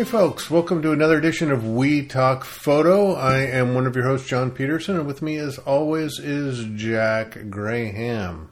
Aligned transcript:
Hey, 0.00 0.06
folks, 0.06 0.50
welcome 0.50 0.80
to 0.80 0.92
another 0.92 1.18
edition 1.18 1.52
of 1.52 1.68
We 1.68 2.06
Talk 2.06 2.46
Photo. 2.46 3.12
I 3.12 3.40
am 3.40 3.74
one 3.74 3.86
of 3.86 3.94
your 3.94 4.06
hosts, 4.06 4.26
John 4.26 4.50
Pedersen, 4.50 4.96
and 4.96 5.06
with 5.06 5.20
me, 5.20 5.36
as 5.36 5.58
always, 5.58 6.18
is 6.18 6.64
Jack 6.74 7.50
Graham. 7.50 8.50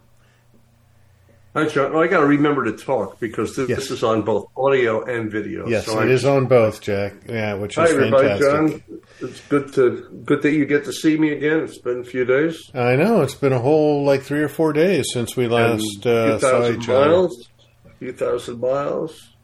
Hi, 1.54 1.66
John. 1.66 1.92
Oh, 1.94 2.02
I 2.02 2.06
got 2.06 2.20
to 2.20 2.26
remember 2.26 2.66
to 2.66 2.72
talk 2.72 3.18
because 3.18 3.56
this, 3.56 3.66
yes. 3.66 3.90
is 3.90 4.02
on 4.02 4.26
both 4.26 4.50
audio 4.58 5.02
and 5.06 5.32
video. 5.32 5.66
Yes, 5.66 5.86
so 5.86 5.98
it 6.00 6.08
I, 6.08 6.10
is 6.10 6.26
on 6.26 6.48
both, 6.48 6.82
Jack. 6.82 7.14
Yeah, 7.26 7.54
which 7.54 7.78
is 7.78 7.88
hi, 7.88 7.94
everybody, 7.94 8.28
fantastic. 8.28 8.86
John. 8.86 9.00
It's 9.20 9.40
good 9.48 9.72
to 9.72 10.22
good 10.26 10.42
that 10.42 10.52
you 10.52 10.66
get 10.66 10.84
to 10.84 10.92
see 10.92 11.16
me 11.16 11.32
again. 11.32 11.60
It's 11.60 11.78
been 11.78 12.00
a 12.00 12.04
few 12.04 12.26
days. 12.26 12.70
I 12.74 12.94
know 12.96 13.22
it's 13.22 13.34
been 13.34 13.54
a 13.54 13.58
whole 13.58 14.04
like 14.04 14.20
three 14.20 14.42
or 14.42 14.50
four 14.50 14.74
days 14.74 15.06
since 15.14 15.34
we 15.34 15.48
last 15.48 16.06
uh, 16.06 16.38
saw 16.40 16.68
each 16.68 16.88
miles, 16.88 17.48
other. 17.86 17.90
A 17.90 17.96
few 17.96 18.12
thousand 18.12 18.60
miles. 18.60 19.37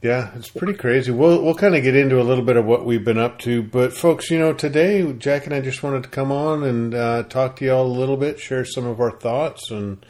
Yeah, 0.00 0.30
it's 0.36 0.50
pretty 0.50 0.74
crazy. 0.74 1.10
We'll 1.10 1.42
we'll 1.42 1.56
kind 1.56 1.74
of 1.74 1.82
get 1.82 1.96
into 1.96 2.20
a 2.20 2.22
little 2.22 2.44
bit 2.44 2.56
of 2.56 2.64
what 2.64 2.86
we've 2.86 3.04
been 3.04 3.18
up 3.18 3.40
to, 3.40 3.64
but 3.64 3.92
folks, 3.92 4.30
you 4.30 4.38
know, 4.38 4.52
today 4.52 5.12
Jack 5.12 5.46
and 5.46 5.54
I 5.54 5.60
just 5.60 5.82
wanted 5.82 6.04
to 6.04 6.08
come 6.08 6.30
on 6.30 6.62
and 6.62 6.94
uh, 6.94 7.24
talk 7.24 7.56
to 7.56 7.64
y'all 7.64 7.84
a 7.84 7.98
little 7.98 8.16
bit, 8.16 8.38
share 8.38 8.64
some 8.64 8.86
of 8.86 9.00
our 9.00 9.10
thoughts 9.10 9.72
and 9.72 10.06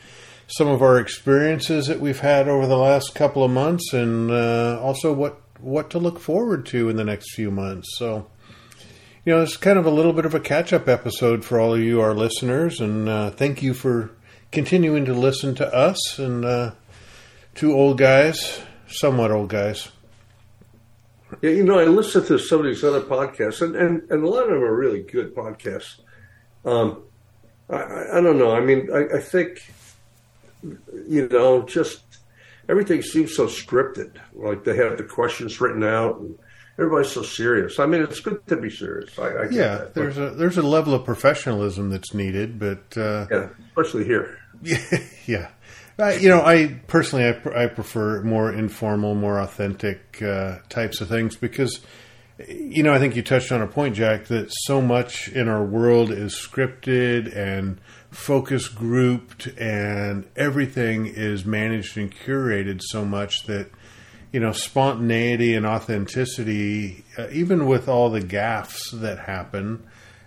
some 0.47 0.69
of 0.69 0.83
our 0.83 0.99
experiences 0.99 1.87
that 1.87 2.01
we've 2.01 2.21
had 2.21 2.49
over 2.49 2.67
the 2.67 2.77
last 2.77 3.15
couple 3.15 3.43
of 3.43 3.51
months, 3.51 3.95
and 3.95 4.31
uh, 4.31 4.79
also 4.83 5.11
what 5.11 5.41
what 5.59 5.89
to 5.91 5.99
look 5.99 6.19
forward 6.21 6.67
to 6.67 6.91
in 6.91 6.97
the 6.97 7.05
next 7.05 7.33
few 7.33 7.51
months. 7.51 7.89
So, 7.97 8.27
you 9.25 9.35
know, 9.35 9.41
it's 9.43 9.57
kind 9.57 9.79
of 9.79 9.87
a 9.87 9.91
little 9.91 10.13
bit 10.13 10.27
of 10.27 10.35
a 10.35 10.41
catch 10.41 10.75
up 10.75 10.87
episode 10.87 11.47
for 11.47 11.59
all 11.59 11.73
of 11.73 11.81
you, 11.81 12.03
our 12.03 12.13
listeners, 12.13 12.79
and 12.83 13.09
uh, 13.09 13.31
thank 13.31 13.63
you 13.63 13.73
for 13.73 14.11
continuing 14.53 15.07
to 15.07 15.15
listen 15.15 15.55
to 15.55 15.75
us 15.75 16.19
and 16.19 16.45
uh, 16.45 16.73
two 17.55 17.73
old 17.73 17.97
guys 17.97 18.61
somewhat 18.89 19.31
old 19.31 19.49
guys. 19.49 19.89
Yeah, 21.43 21.51
you 21.51 21.65
know, 21.65 21.79
I 21.79 21.85
listen 21.85 22.25
to 22.27 22.39
some 22.39 22.61
of 22.61 22.67
these 22.67 22.83
other 22.83 23.03
podcasts, 23.03 23.61
and, 23.61 23.77
and, 23.77 24.11
and 24.11 24.25
a 24.25 24.29
lot 24.29 24.45
of 24.45 24.51
them 24.51 24.63
are 24.63 24.75
really 24.75 25.03
good 25.03 25.35
podcasts. 25.35 26.01
Um, 26.65 27.03
I, 27.69 28.19
I 28.19 28.21
don't 28.21 28.39
know. 28.39 28.55
I 28.55 28.61
mean, 28.61 28.89
I, 28.93 29.17
I 29.17 29.21
think, 29.21 29.71
you 31.07 31.29
know, 31.29 31.63
just 31.63 32.03
everything 32.69 33.03
seems 33.03 33.35
so 33.35 33.47
scripted. 33.47 34.17
Like 34.35 34.65
they 34.65 34.77
have 34.77 34.97
the 34.97 35.05
questions 35.05 35.61
written 35.61 35.85
out, 35.85 36.19
and 36.19 36.39
everybody's 36.79 37.13
so 37.13 37.23
serious. 37.23 37.79
I 37.79 37.87
mean, 37.87 38.03
it's 38.03 38.21
good 38.21 38.47
to 38.47 38.57
be 38.57 38.71
serious. 38.71 39.19
I, 39.19 39.27
I 39.27 39.43
yeah, 39.51 39.77
that, 39.77 39.95
there's 39.95 40.19
a 40.19 40.31
there's 40.31 40.59
a 40.59 40.63
level 40.63 40.95
of 40.95 41.05
professionalism 41.05 41.91
that's 41.91 42.15
needed, 42.15 42.59
but 42.59 42.97
uh, 42.97 43.27
yeah, 43.31 43.49
especially 43.69 44.05
here. 44.05 44.39
Yeah, 44.61 44.99
yeah. 45.27 45.49
Uh, 45.99 46.11
you 46.11 46.29
know, 46.29 46.41
I 46.41 46.81
personally 46.87 47.25
I, 47.25 47.65
I, 47.65 47.67
prefer 47.67 48.23
more 48.23 48.53
informal, 48.53 49.17
more 49.17 49.41
authentic 49.41 50.23
uh, 50.23 50.59
types 50.69 51.01
of 51.01 51.09
things 51.09 51.35
because, 51.35 51.81
you 52.47 52.85
know, 52.85 52.95
I 52.95 53.01
think 53.01 53.17
you 53.17 53.23
touched 53.23 53.51
on 53.51 53.63
a 53.63 53.67
point, 53.67 53.97
Jack, 53.97 54.27
that 54.27 54.47
so 54.67 54.81
much 54.81 55.29
in 55.29 55.49
our 55.49 55.65
world 55.65 56.13
is 56.13 56.35
scripted 56.35 57.37
and 57.37 57.81
focus 58.11 58.69
grouped, 58.69 59.49
and 59.59 60.25
everything 60.37 61.07
is 61.07 61.45
managed 61.45 61.97
and 61.99 62.15
curated 62.15 62.81
so 62.83 63.05
much 63.05 63.45
that 63.47 63.69
you 64.33 64.39
know 64.39 64.53
spontaneity 64.53 65.55
and 65.55 65.67
authenticity, 65.67 67.05
uh, 67.19 67.29
even 67.31 67.67
with 67.67 67.89
all 67.89 68.09
the 68.11 68.21
gaffes 68.21 68.93
that 68.93 69.19
happen. 69.19 69.85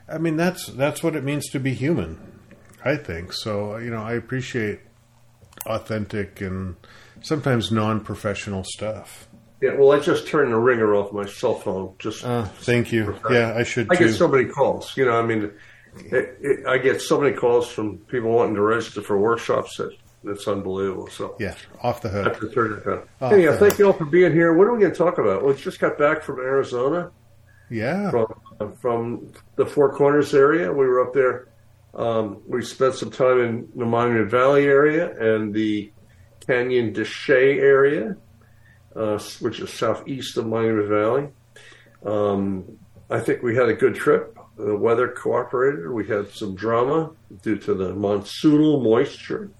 I 0.09 0.17
mean, 0.17 0.35
that's 0.35 0.67
that's 0.67 1.01
what 1.01 1.15
it 1.15 1.23
means 1.23 1.49
to 1.51 1.59
be 1.59 1.73
human. 1.73 2.19
I 2.83 2.97
think 2.97 3.31
so. 3.31 3.77
You 3.77 3.89
know, 3.89 4.03
I 4.03 4.13
appreciate 4.13 4.81
authentic 5.65 6.41
and 6.41 6.75
sometimes 7.21 7.71
non-professional 7.71 8.63
stuff. 8.63 9.27
Yeah, 9.61 9.75
well, 9.75 9.91
I 9.91 9.99
just 9.99 10.27
turned 10.27 10.51
the 10.51 10.57
ringer 10.57 10.95
off 10.95 11.13
my 11.13 11.25
cell 11.25 11.53
phone. 11.53 11.93
Just 11.99 12.25
uh, 12.25 12.45
thank 12.45 12.91
you. 12.91 13.15
Yeah, 13.29 13.53
I 13.55 13.63
should. 13.63 13.91
I 13.91 13.95
too. 13.95 14.07
get 14.07 14.15
so 14.15 14.27
many 14.27 14.45
calls. 14.45 14.97
You 14.97 15.05
know, 15.05 15.11
I 15.11 15.21
mean, 15.23 15.51
it, 15.97 16.37
it, 16.41 16.65
I 16.65 16.79
get 16.79 16.99
so 16.99 17.21
many 17.21 17.35
calls 17.35 17.69
from 17.69 17.99
people 17.99 18.31
wanting 18.31 18.55
to 18.55 18.61
register 18.61 19.03
for 19.03 19.19
workshops 19.19 19.77
that 19.77 19.95
that's 20.23 20.47
unbelievable. 20.47 21.09
So 21.09 21.35
yeah, 21.39 21.55
off 21.83 22.01
the 22.01 22.09
hook. 22.09 22.39
To 22.39 22.49
turn 22.49 22.73
it 22.73 22.85
down. 22.85 23.07
Hey, 23.19 23.43
yeah, 23.43 23.55
thank 23.55 23.77
you 23.77 23.85
all 23.85 23.93
for 23.93 24.05
being 24.05 24.31
here. 24.31 24.57
What 24.57 24.65
are 24.65 24.73
we 24.73 24.79
going 24.79 24.93
to 24.93 24.97
talk 24.97 25.19
about? 25.19 25.43
Well, 25.43 25.53
we 25.53 25.61
just 25.61 25.79
got 25.79 25.95
back 25.97 26.23
from 26.23 26.39
Arizona. 26.39 27.11
Yeah, 27.69 28.09
from 28.09 28.75
from 28.77 29.31
the 29.57 29.65
Four 29.67 29.95
Corners 29.95 30.33
area. 30.33 30.71
We 30.71 30.87
were 30.87 31.07
up 31.07 31.13
there 31.13 31.49
um, 31.93 32.41
we 32.47 32.63
spent 32.63 32.95
some 32.95 33.11
time 33.11 33.39
in 33.41 33.69
the 33.75 33.85
Monument 33.85 34.29
Valley 34.29 34.65
area 34.65 35.35
and 35.35 35.53
the 35.53 35.91
Canyon 36.45 36.93
de 36.93 37.03
Chelly 37.03 37.59
area, 37.59 38.15
uh, 38.95 39.19
which 39.39 39.59
is 39.59 39.71
southeast 39.73 40.37
of 40.37 40.47
Monument 40.47 40.87
Valley. 40.87 41.29
Um, 42.05 42.77
I 43.09 43.19
think 43.19 43.43
we 43.43 43.55
had 43.55 43.69
a 43.69 43.73
good 43.73 43.95
trip. 43.95 44.37
The 44.57 44.75
weather 44.75 45.09
cooperated. 45.09 45.89
We 45.91 46.07
had 46.07 46.31
some 46.31 46.55
drama 46.55 47.11
due 47.41 47.57
to 47.57 47.73
the 47.73 47.93
monsoonal 47.93 48.81
moisture. 48.81 49.51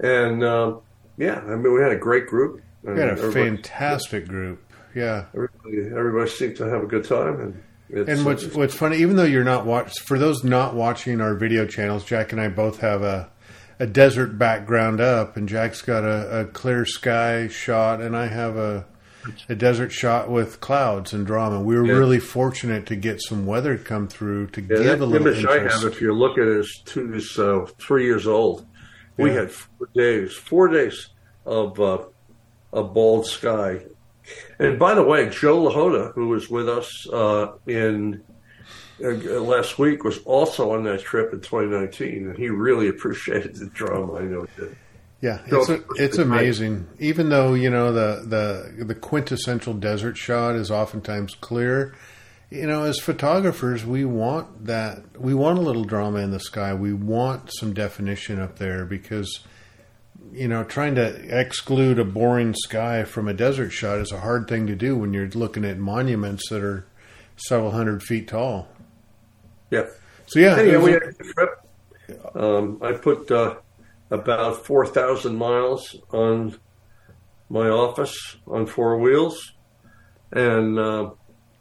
And 0.00 0.42
uh, 0.42 0.76
yeah, 1.18 1.40
I 1.40 1.56
mean, 1.56 1.74
we 1.74 1.82
had 1.82 1.92
a 1.92 1.98
great 1.98 2.26
group. 2.26 2.62
We 2.82 2.98
had 2.98 3.18
a 3.18 3.32
fantastic 3.32 4.28
group. 4.28 4.62
Yeah. 4.94 5.26
Everybody, 5.34 5.78
everybody 5.86 6.30
seemed 6.30 6.56
to 6.56 6.64
have 6.64 6.82
a 6.82 6.86
good 6.86 7.04
time. 7.04 7.40
And 7.40 7.62
it's, 7.88 8.08
and 8.08 8.24
what's 8.24 8.46
what's 8.54 8.74
funny, 8.74 8.98
even 8.98 9.16
though 9.16 9.24
you're 9.24 9.44
not 9.44 9.66
watch 9.66 9.98
for 10.00 10.18
those 10.18 10.42
not 10.42 10.74
watching 10.74 11.20
our 11.20 11.34
video 11.34 11.66
channels, 11.66 12.04
Jack 12.04 12.32
and 12.32 12.40
I 12.40 12.48
both 12.48 12.80
have 12.80 13.02
a 13.02 13.30
a 13.78 13.86
desert 13.86 14.38
background 14.38 15.00
up, 15.00 15.36
and 15.36 15.48
Jack's 15.48 15.82
got 15.82 16.04
a, 16.04 16.40
a 16.40 16.44
clear 16.46 16.86
sky 16.86 17.48
shot, 17.48 18.00
and 18.00 18.16
I 18.16 18.26
have 18.26 18.56
a 18.56 18.86
a 19.48 19.54
desert 19.54 19.90
shot 19.90 20.30
with 20.30 20.60
clouds 20.60 21.12
and 21.12 21.26
drama. 21.26 21.60
We 21.60 21.76
were 21.76 21.86
yeah. 21.86 21.94
really 21.94 22.20
fortunate 22.20 22.86
to 22.86 22.96
get 22.96 23.22
some 23.22 23.46
weather 23.46 23.76
come 23.78 24.08
through 24.08 24.48
to 24.48 24.60
yeah, 24.60 24.66
give 24.66 25.00
a 25.00 25.06
little 25.06 25.26
image 25.26 25.44
interest. 25.44 25.76
I 25.76 25.80
have, 25.80 25.92
if 25.92 26.00
you 26.00 26.14
look 26.14 26.38
at 26.38 26.46
it, 26.46 26.58
is 26.58 26.82
two 26.84 27.14
is 27.14 27.38
uh, 27.38 27.66
three 27.78 28.04
years 28.04 28.26
old. 28.26 28.66
We 29.16 29.30
had 29.30 29.50
four 29.50 29.88
days, 29.94 30.34
four 30.34 30.68
days 30.68 31.10
of 31.46 31.78
uh, 31.78 32.04
a 32.72 32.82
bald 32.82 33.26
sky 33.26 33.84
and 34.58 34.78
by 34.78 34.94
the 34.94 35.02
way, 35.02 35.28
Joe 35.28 35.62
Lahota, 35.62 36.12
who 36.14 36.28
was 36.28 36.48
with 36.48 36.68
us 36.68 37.08
uh, 37.08 37.52
in 37.66 38.22
uh, 39.02 39.08
last 39.08 39.78
week, 39.78 40.04
was 40.04 40.18
also 40.18 40.72
on 40.72 40.84
that 40.84 41.00
trip 41.00 41.32
in 41.32 41.40
2019, 41.40 42.28
and 42.28 42.38
he 42.38 42.48
really 42.48 42.88
appreciated 42.88 43.56
the 43.56 43.66
drama. 43.66 44.14
I 44.14 44.22
know 44.22 44.46
he 44.56 44.62
did. 44.62 44.76
Yeah, 45.20 45.40
it's 45.46 45.70
a, 45.70 45.82
it's 45.94 46.18
amazing. 46.18 46.86
Even 46.98 47.30
though 47.30 47.54
you 47.54 47.70
know 47.70 47.92
the 47.92 48.26
the 48.26 48.84
the 48.84 48.94
quintessential 48.94 49.72
desert 49.72 50.18
shot 50.18 50.54
is 50.54 50.70
oftentimes 50.70 51.34
clear, 51.34 51.94
you 52.50 52.66
know, 52.66 52.84
as 52.84 52.98
photographers, 52.98 53.86
we 53.86 54.04
want 54.04 54.66
that. 54.66 55.18
We 55.18 55.34
want 55.34 55.58
a 55.58 55.62
little 55.62 55.84
drama 55.84 56.18
in 56.18 56.30
the 56.30 56.40
sky. 56.40 56.74
We 56.74 56.92
want 56.92 57.50
some 57.58 57.72
definition 57.72 58.38
up 58.38 58.58
there 58.58 58.84
because 58.84 59.40
you 60.32 60.48
know, 60.48 60.64
trying 60.64 60.96
to 60.96 61.38
exclude 61.38 61.98
a 61.98 62.04
boring 62.04 62.54
sky 62.54 63.04
from 63.04 63.28
a 63.28 63.34
desert 63.34 63.70
shot 63.70 63.98
is 63.98 64.10
a 64.12 64.20
hard 64.20 64.48
thing 64.48 64.66
to 64.66 64.74
do 64.74 64.96
when 64.96 65.14
you're 65.14 65.28
looking 65.28 65.64
at 65.64 65.78
monuments 65.78 66.48
that 66.50 66.62
are 66.62 66.86
several 67.36 67.70
hundred 67.70 68.02
feet 68.02 68.28
tall. 68.28 68.68
Yeah. 69.70 69.86
So 70.26 70.40
yeah, 70.40 70.56
anyway, 70.56 70.76
we 70.76 70.92
had 70.92 71.02
a 71.02 71.12
trip. 71.12 71.50
Um, 72.34 72.80
I 72.82 72.92
put 72.92 73.30
uh, 73.30 73.56
about 74.10 74.64
four 74.64 74.86
thousand 74.86 75.36
miles 75.36 75.96
on 76.10 76.58
my 77.48 77.68
office 77.68 78.36
on 78.46 78.66
four 78.66 78.98
wheels, 78.98 79.52
and 80.32 80.78
uh, 80.78 81.10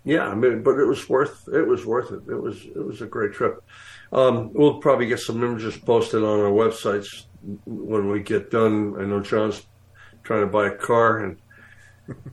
yeah, 0.03 0.27
I 0.27 0.35
mean, 0.35 0.63
but 0.63 0.79
it 0.79 0.85
was 0.85 1.07
worth 1.07 1.47
it 1.53 1.67
was 1.67 1.85
worth 1.85 2.11
it. 2.11 2.21
It 2.29 2.41
was 2.41 2.63
it 2.65 2.83
was 2.83 3.01
a 3.01 3.07
great 3.07 3.33
trip. 3.33 3.63
Um, 4.11 4.51
we'll 4.53 4.79
probably 4.79 5.07
get 5.07 5.19
some 5.19 5.43
images 5.43 5.77
posted 5.77 6.23
on 6.23 6.39
our 6.39 6.51
websites 6.51 7.25
when 7.65 8.09
we 8.09 8.21
get 8.21 8.51
done. 8.51 8.95
I 8.99 9.05
know 9.05 9.19
John's 9.21 9.65
trying 10.23 10.41
to 10.41 10.47
buy 10.47 10.67
a 10.67 10.75
car, 10.75 11.19
and 11.19 11.37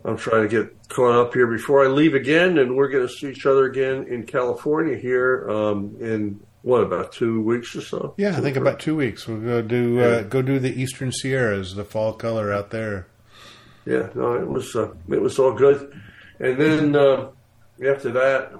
I'm 0.04 0.16
trying 0.16 0.42
to 0.42 0.48
get 0.48 0.88
caught 0.88 1.18
up 1.18 1.34
here 1.34 1.46
before 1.46 1.84
I 1.84 1.88
leave 1.88 2.14
again. 2.14 2.58
And 2.58 2.76
we're 2.76 2.88
going 2.88 3.06
to 3.06 3.12
see 3.12 3.30
each 3.30 3.46
other 3.46 3.66
again 3.66 4.06
in 4.08 4.24
California 4.26 4.96
here 4.96 5.48
um, 5.50 5.96
in 6.00 6.40
what 6.62 6.82
about 6.82 7.12
two 7.12 7.40
weeks 7.42 7.74
or 7.74 7.80
so? 7.80 8.14
Yeah, 8.18 8.36
I 8.36 8.40
think 8.40 8.56
about 8.56 8.80
two 8.80 8.96
weeks. 8.96 9.26
We'll 9.26 9.40
go 9.40 9.62
do 9.62 10.00
uh, 10.00 10.02
yeah. 10.02 10.14
uh, 10.16 10.22
go 10.22 10.42
do 10.42 10.58
the 10.58 10.70
Eastern 10.80 11.10
Sierras, 11.10 11.74
the 11.74 11.84
fall 11.84 12.12
color 12.12 12.52
out 12.52 12.70
there. 12.70 13.06
Yeah, 13.86 14.08
no, 14.14 14.34
it 14.34 14.46
was 14.46 14.76
uh, 14.76 14.92
it 15.08 15.20
was 15.20 15.38
all 15.38 15.54
good. 15.54 15.98
And 16.38 16.60
then 16.60 16.96
uh, 16.96 17.30
after 17.86 18.12
that, 18.12 18.52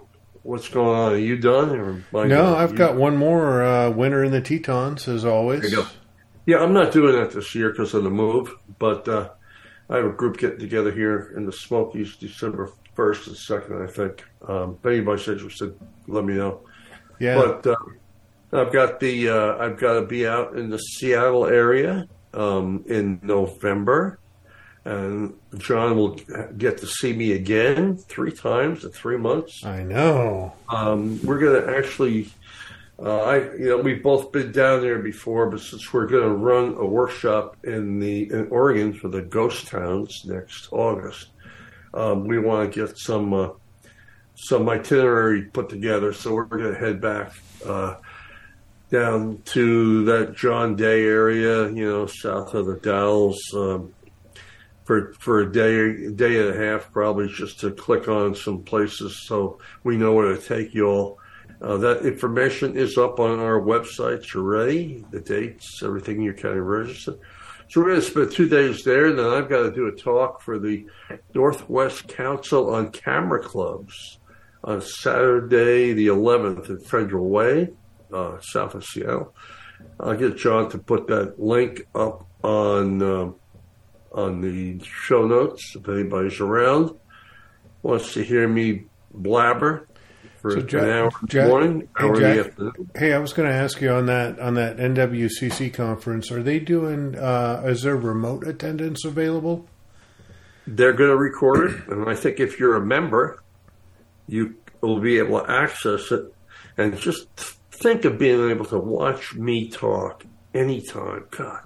what's 0.43 0.69
going 0.69 0.99
on? 0.99 1.12
Are 1.12 1.19
you 1.19 1.37
done? 1.37 2.05
no, 2.12 2.56
I've 2.56 2.75
got 2.75 2.96
one 2.96 3.17
more 3.17 3.62
uh, 3.62 3.91
winter 3.91 4.25
in 4.25 4.32
the 4.32 4.41
Tetons 4.41 5.06
as 5.08 5.25
always. 5.25 5.75
Yeah, 6.46 6.58
I'm 6.58 6.72
not 6.72 6.92
doing 6.92 7.14
that 7.14 7.31
this 7.32 7.54
year 7.54 7.70
because 7.70 7.94
of 7.94 8.02
the 8.04 8.10
move, 8.10 8.52
but 8.78 9.06
uh, 9.08 9.31
I 9.88 9.96
have 9.96 10.06
a 10.06 10.10
group 10.10 10.38
getting 10.38 10.58
together 10.58 10.90
here 10.90 11.32
in 11.37 11.44
the 11.46 11.52
Smokies 11.52 12.16
December 12.16 12.70
1st 12.96 13.26
and 13.28 13.37
2nd, 13.37 13.88
I 13.88 13.90
think. 13.92 14.25
Um, 14.48 14.76
if 14.81 14.87
anybody's 14.87 15.28
interested, 15.28 15.78
let 16.06 16.25
me 16.25 16.34
know. 16.34 16.60
Yeah. 17.19 17.37
But 17.37 17.66
uh, 17.66 17.76
I've 18.52 18.72
got 18.72 18.98
the 19.00 19.28
uh, 19.28 19.58
I've 19.58 19.78
got 19.78 19.94
to 19.94 20.02
be 20.06 20.26
out 20.26 20.56
in 20.56 20.70
the 20.70 20.78
Seattle 20.78 21.46
area 21.46 22.06
um, 22.34 22.84
in 22.88 23.20
November. 23.22 24.19
and 24.84 25.34
John 25.58 25.96
will 25.96 26.19
get 26.56 26.78
to 26.78 26.86
see 26.86 27.12
me 27.12 27.32
again 27.32 27.96
three 27.98 28.32
times 28.32 28.84
in 28.84 28.90
three 28.90 29.19
months. 29.19 29.64
I 29.64 29.82
know. 29.82 30.54
Um, 30.69 31.20
we're 31.22 31.38
going 31.38 31.62
to 31.62 31.76
actually. 31.76 32.31
Uh, 33.02 33.23
I, 33.23 33.37
you 33.55 33.69
know, 33.70 33.79
we've 33.79 34.02
both 34.02 34.31
been 34.31 34.52
down 34.52 34.82
there 34.82 34.99
before, 34.99 35.49
but 35.49 35.61
since 35.61 35.91
we're 35.91 36.06
going 36.06 36.23
to 36.23 36.35
run 36.35 36.75
a 36.75 36.85
workshop 36.85 37.56
in 37.64 37.99
the 37.99 38.31
in 38.31 38.49
Oregon 38.49 38.93
for 38.93 39.08
the 39.08 39.23
ghost 39.23 39.69
towns 39.69 40.23
next 40.26 40.69
August, 40.70 41.29
um, 41.94 42.26
we 42.26 42.38
want 42.38 42.70
to 42.70 42.87
get 42.87 42.99
some 42.99 43.32
uh, 43.32 43.49
some 44.35 44.69
itinerary 44.69 45.43
put 45.44 45.70
together. 45.70 46.12
So 46.12 46.35
we're 46.35 46.44
going 46.44 46.75
to 46.75 46.79
head 46.79 47.00
back 47.00 47.32
uh, 47.64 47.97
down 48.91 49.41
to 49.46 50.05
that 50.05 50.37
John 50.37 50.76
Day 50.76 51.05
area, 51.05 51.70
you 51.70 51.88
know, 51.88 52.05
south 52.06 52.53
of 52.53 52.67
the 52.67 52.76
Dalles, 52.76 53.41
um, 53.55 53.94
for 54.85 55.14
for 55.14 55.41
a 55.41 55.50
day, 55.50 56.11
day 56.11 56.38
and 56.38 56.55
a 56.55 56.67
half, 56.67 56.93
probably 56.93 57.29
just 57.29 57.61
to 57.61 57.70
click 57.70 58.08
on 58.08 58.35
some 58.35 58.62
places 58.62 59.26
so 59.26 59.58
we 59.85 59.96
know 59.96 60.12
where 60.12 60.37
to 60.37 60.43
take 60.43 60.75
you 60.75 60.87
all. 60.87 61.19
Uh, 61.62 61.76
that 61.76 62.06
information 62.06 62.76
is 62.76 62.96
up 62.96 63.20
on 63.20 63.38
our 63.38 63.60
websites 63.60 64.34
already, 64.34 65.04
the 65.10 65.20
dates, 65.20 65.82
everything 65.82 66.22
you're 66.22 66.32
kind 66.32 66.58
of 66.58 66.64
registered. 66.64 67.18
So 67.68 67.80
we're 67.80 67.90
going 67.90 68.00
to 68.00 68.06
spend 68.06 68.32
two 68.32 68.48
days 68.48 68.82
there, 68.82 69.06
and 69.06 69.18
then 69.18 69.26
I've 69.26 69.48
got 69.48 69.62
to 69.62 69.70
do 69.70 69.86
a 69.86 69.92
talk 69.92 70.40
for 70.40 70.58
the 70.58 70.86
Northwest 71.34 72.08
Council 72.08 72.74
on 72.74 72.90
Camera 72.90 73.42
Clubs 73.42 74.18
on 74.64 74.80
Saturday, 74.80 75.92
the 75.92 76.08
11th, 76.08 76.70
at 76.70 76.86
Federal 76.86 77.28
Way, 77.28 77.68
uh, 78.12 78.40
south 78.40 78.74
of 78.74 78.84
Seattle. 78.84 79.34
I'll 80.00 80.16
get 80.16 80.36
John 80.36 80.70
to 80.70 80.78
put 80.78 81.06
that 81.08 81.38
link 81.38 81.86
up 81.94 82.26
on 82.42 83.02
um, 83.02 83.36
on 84.12 84.40
the 84.40 84.82
show 84.84 85.26
notes 85.26 85.76
if 85.76 85.88
anybody's 85.88 86.40
around 86.40 86.90
wants 87.82 88.14
to 88.14 88.24
hear 88.24 88.48
me 88.48 88.84
blabber 89.12 89.86
for 90.40 90.50
So, 90.52 90.60
Jack- 90.62 90.82
an 90.82 90.88
hour 90.90 91.10
in 91.22 91.28
Jack- 91.28 91.48
morning, 91.48 91.88
hey, 91.98 92.04
hour 92.04 92.14
in 92.14 92.20
Jack. 92.20 92.34
the 92.34 92.40
afternoon. 92.50 92.90
Hey, 92.96 93.12
I 93.12 93.19
was 93.19 93.32
going 93.32 93.48
to 93.48 93.54
ask 93.54 93.81
you 93.81 93.90
on 93.90 94.06
that 94.06 94.38
on 94.38 94.54
that 94.54 94.78
NWCC 94.78 95.70
conference. 95.72 96.31
Are 96.32 96.42
they 96.42 96.58
doing? 96.58 97.16
Uh, 97.16 97.62
is 97.66 97.82
there 97.82 97.96
remote 97.96 98.46
attendance 98.46 99.04
available? 99.04 99.69
They're 100.66 100.92
going 100.92 101.10
to 101.10 101.16
record 101.16 101.70
it, 101.70 101.88
and 101.88 102.08
I 102.08 102.14
think 102.14 102.38
if 102.40 102.58
you're 102.58 102.76
a 102.76 102.84
member, 102.84 103.42
you 104.28 104.54
will 104.81 105.00
be 105.00 105.19
able 105.19 105.40
to 105.40 105.50
access 105.50 106.10
it. 106.12 106.32
And 106.78 106.96
just 106.96 107.28
think 107.72 108.04
of 108.04 108.19
being 108.19 108.50
able 108.50 108.64
to 108.66 108.78
watch 108.78 109.34
me 109.34 109.69
talk 109.69 110.25
anytime. 110.54 111.25
God, 111.31 111.60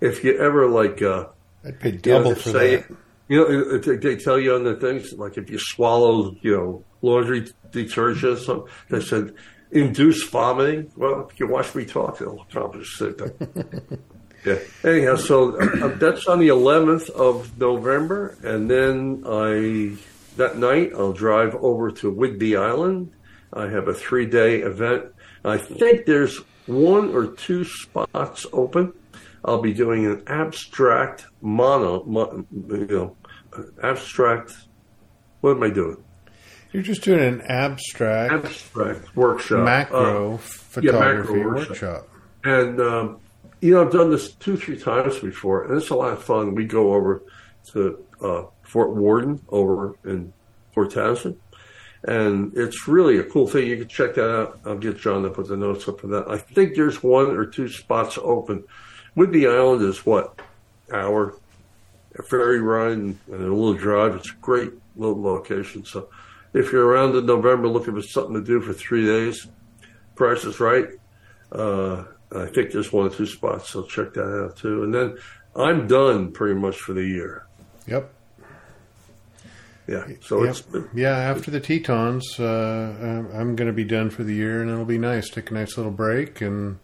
if 0.00 0.24
you 0.24 0.36
ever 0.38 0.66
like, 0.66 1.00
uh, 1.02 1.26
I'd 1.64 1.78
pay 1.80 1.90
you 1.90 1.94
know, 1.96 2.00
double 2.00 2.34
for 2.34 2.50
say- 2.50 2.76
that. 2.76 2.86
You 3.30 3.36
know, 3.38 3.46
it- 3.76 3.86
it- 3.86 4.00
they 4.02 4.16
tell 4.16 4.38
you 4.38 4.54
on 4.56 4.64
the 4.64 4.74
things 4.74 5.12
like 5.12 5.38
if 5.38 5.48
you 5.50 5.58
swallow, 5.58 6.34
you 6.42 6.50
know, 6.56 6.84
laundry 7.00 7.46
detergent, 7.70 8.32
or 8.32 8.36
something, 8.40 8.68
they 8.90 9.00
said 9.00 9.32
induce 9.70 10.24
vomiting. 10.28 10.90
Well, 10.96 11.28
if 11.30 11.38
you 11.38 11.46
watch 11.46 11.72
me 11.76 11.84
talk, 11.84 12.20
it'll 12.20 12.42
accomplish 12.42 12.98
the 12.98 13.04
same 13.04 13.14
thing. 13.14 13.98
yeah. 14.44 14.58
Anyhow, 14.90 15.14
so 15.14 15.56
uh, 15.56 15.94
that's 15.96 16.26
on 16.26 16.40
the 16.40 16.48
11th 16.48 17.08
of 17.10 17.56
November, 17.56 18.36
and 18.42 18.68
then 18.68 19.22
I 19.26 19.92
that 20.36 20.58
night 20.58 20.90
I'll 20.96 21.12
drive 21.12 21.54
over 21.54 21.90
to 21.92 22.12
Whidbey 22.12 22.58
Island. 22.60 23.12
I 23.52 23.68
have 23.68 23.86
a 23.88 23.94
three 23.94 24.26
day 24.26 24.60
event. 24.62 25.04
I 25.44 25.56
think 25.56 26.04
there's 26.06 26.36
one 26.66 27.14
or 27.14 27.26
two 27.28 27.62
spots 27.64 28.44
open. 28.52 28.92
I'll 29.44 29.62
be 29.62 29.72
doing 29.72 30.04
an 30.04 30.22
abstract 30.26 31.26
mono, 31.40 32.04
mo, 32.04 32.44
you 32.52 32.86
know, 32.90 33.16
abstract. 33.82 34.52
What 35.40 35.52
am 35.56 35.62
I 35.62 35.70
doing? 35.70 36.02
You're 36.72 36.82
just 36.82 37.02
doing 37.02 37.20
an 37.20 37.40
abstract 37.42 38.32
Abstract 38.32 39.16
workshop. 39.16 39.64
macro 39.64 40.34
Uh, 40.34 40.36
photography 40.38 41.32
macro 41.34 41.44
workshop. 41.46 41.68
workshop. 41.70 42.08
and 42.44 42.80
um, 42.80 43.20
you 43.60 43.74
know, 43.74 43.82
I've 43.84 43.92
done 43.92 44.10
this 44.10 44.32
two, 44.32 44.56
three 44.56 44.78
times 44.78 45.18
before, 45.18 45.64
and 45.64 45.76
it's 45.76 45.90
a 45.90 45.94
lot 45.94 46.12
of 46.12 46.22
fun. 46.22 46.54
We 46.54 46.64
go 46.66 46.94
over 46.94 47.22
to 47.72 48.04
uh, 48.22 48.42
Fort 48.62 48.94
Worden 48.94 49.40
over 49.48 49.96
in 50.04 50.32
Port 50.74 50.92
Townsend, 50.92 51.38
and 52.04 52.56
it's 52.56 52.86
really 52.88 53.18
a 53.18 53.24
cool 53.24 53.46
thing. 53.48 53.66
You 53.66 53.76
can 53.78 53.88
check 53.88 54.14
that 54.14 54.30
out. 54.34 54.60
I'll 54.64 54.78
get 54.78 54.96
John 54.98 55.22
to 55.24 55.30
put 55.30 55.48
the 55.48 55.56
notes 55.56 55.88
up 55.88 56.00
for 56.00 56.06
that. 56.08 56.30
I 56.30 56.38
think 56.38 56.74
there's 56.76 57.02
one 57.02 57.36
or 57.36 57.44
two 57.46 57.68
spots 57.68 58.16
open. 58.22 58.64
Whidbey 59.16 59.50
Island 59.52 59.82
is 59.82 60.06
what 60.06 60.40
hour 60.92 61.34
a 62.20 62.22
ferry 62.28 62.60
ride 62.60 62.92
and, 62.92 63.18
and 63.28 63.42
a 63.42 63.54
little 63.54 63.74
drive. 63.74 64.14
It's 64.14 64.30
a 64.30 64.34
great 64.40 64.72
little 64.96 65.20
location. 65.20 65.84
So 65.84 66.08
if 66.52 66.72
you're 66.72 66.86
around 66.86 67.16
in 67.16 67.26
November 67.26 67.68
looking 67.68 67.94
for 67.94 68.02
something 68.02 68.34
to 68.34 68.42
do 68.42 68.60
for 68.60 68.72
three 68.72 69.04
days, 69.06 69.46
price 70.14 70.44
is 70.44 70.60
right. 70.60 70.88
Uh, 71.50 72.04
I 72.34 72.46
think 72.46 72.70
there's 72.72 72.92
one 72.92 73.06
or 73.06 73.10
two 73.10 73.26
spots, 73.26 73.70
so 73.70 73.82
check 73.84 74.12
that 74.14 74.44
out 74.44 74.56
too. 74.56 74.84
And 74.84 74.94
then 74.94 75.18
I'm 75.56 75.86
done 75.88 76.30
pretty 76.32 76.58
much 76.60 76.76
for 76.76 76.92
the 76.92 77.04
year. 77.04 77.46
Yep. 77.86 78.12
Yeah. 79.88 80.06
So 80.20 80.44
Yep. 80.44 80.50
it's 80.50 80.62
Yeah, 80.94 81.16
after 81.16 81.50
the 81.50 81.58
Tetons, 81.58 82.38
uh, 82.38 82.94
I'm- 83.00 83.28
I'm 83.34 83.56
going 83.56 83.66
to 83.66 83.72
be 83.72 83.82
done 83.84 84.10
for 84.10 84.22
the 84.22 84.34
year, 84.34 84.60
and 84.60 84.70
it'll 84.70 84.84
be 84.84 84.98
nice. 84.98 85.28
Take 85.28 85.50
a 85.50 85.54
nice 85.54 85.76
little 85.76 85.90
break 85.90 86.40
and 86.40 86.78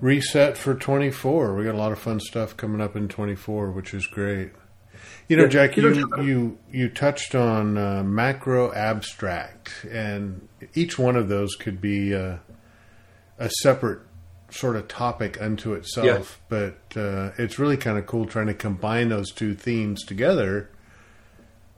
reset 0.00 0.56
for 0.56 0.74
24. 0.74 1.54
We 1.54 1.64
got 1.64 1.76
a 1.76 1.78
lot 1.78 1.92
of 1.92 1.98
fun 2.00 2.18
stuff 2.18 2.56
coming 2.56 2.80
up 2.80 2.96
in 2.96 3.06
24, 3.06 3.70
which 3.70 3.94
is 3.94 4.06
great. 4.06 4.50
You 5.30 5.36
know, 5.36 5.46
Jack, 5.46 5.76
you 5.76 6.08
you 6.20 6.58
you 6.72 6.88
touched 6.88 7.36
on 7.36 7.78
uh, 7.78 8.02
macro 8.02 8.72
abstract, 8.72 9.84
and 9.88 10.48
each 10.74 10.98
one 10.98 11.14
of 11.14 11.28
those 11.28 11.54
could 11.54 11.80
be 11.80 12.12
uh, 12.12 12.38
a 13.38 13.48
separate 13.48 14.00
sort 14.50 14.74
of 14.74 14.88
topic 14.88 15.40
unto 15.40 15.74
itself. 15.74 16.40
But 16.48 16.80
uh, 16.96 17.30
it's 17.38 17.60
really 17.60 17.76
kind 17.76 17.96
of 17.96 18.06
cool 18.06 18.26
trying 18.26 18.48
to 18.48 18.54
combine 18.54 19.10
those 19.10 19.30
two 19.30 19.54
themes 19.54 20.02
together 20.04 20.68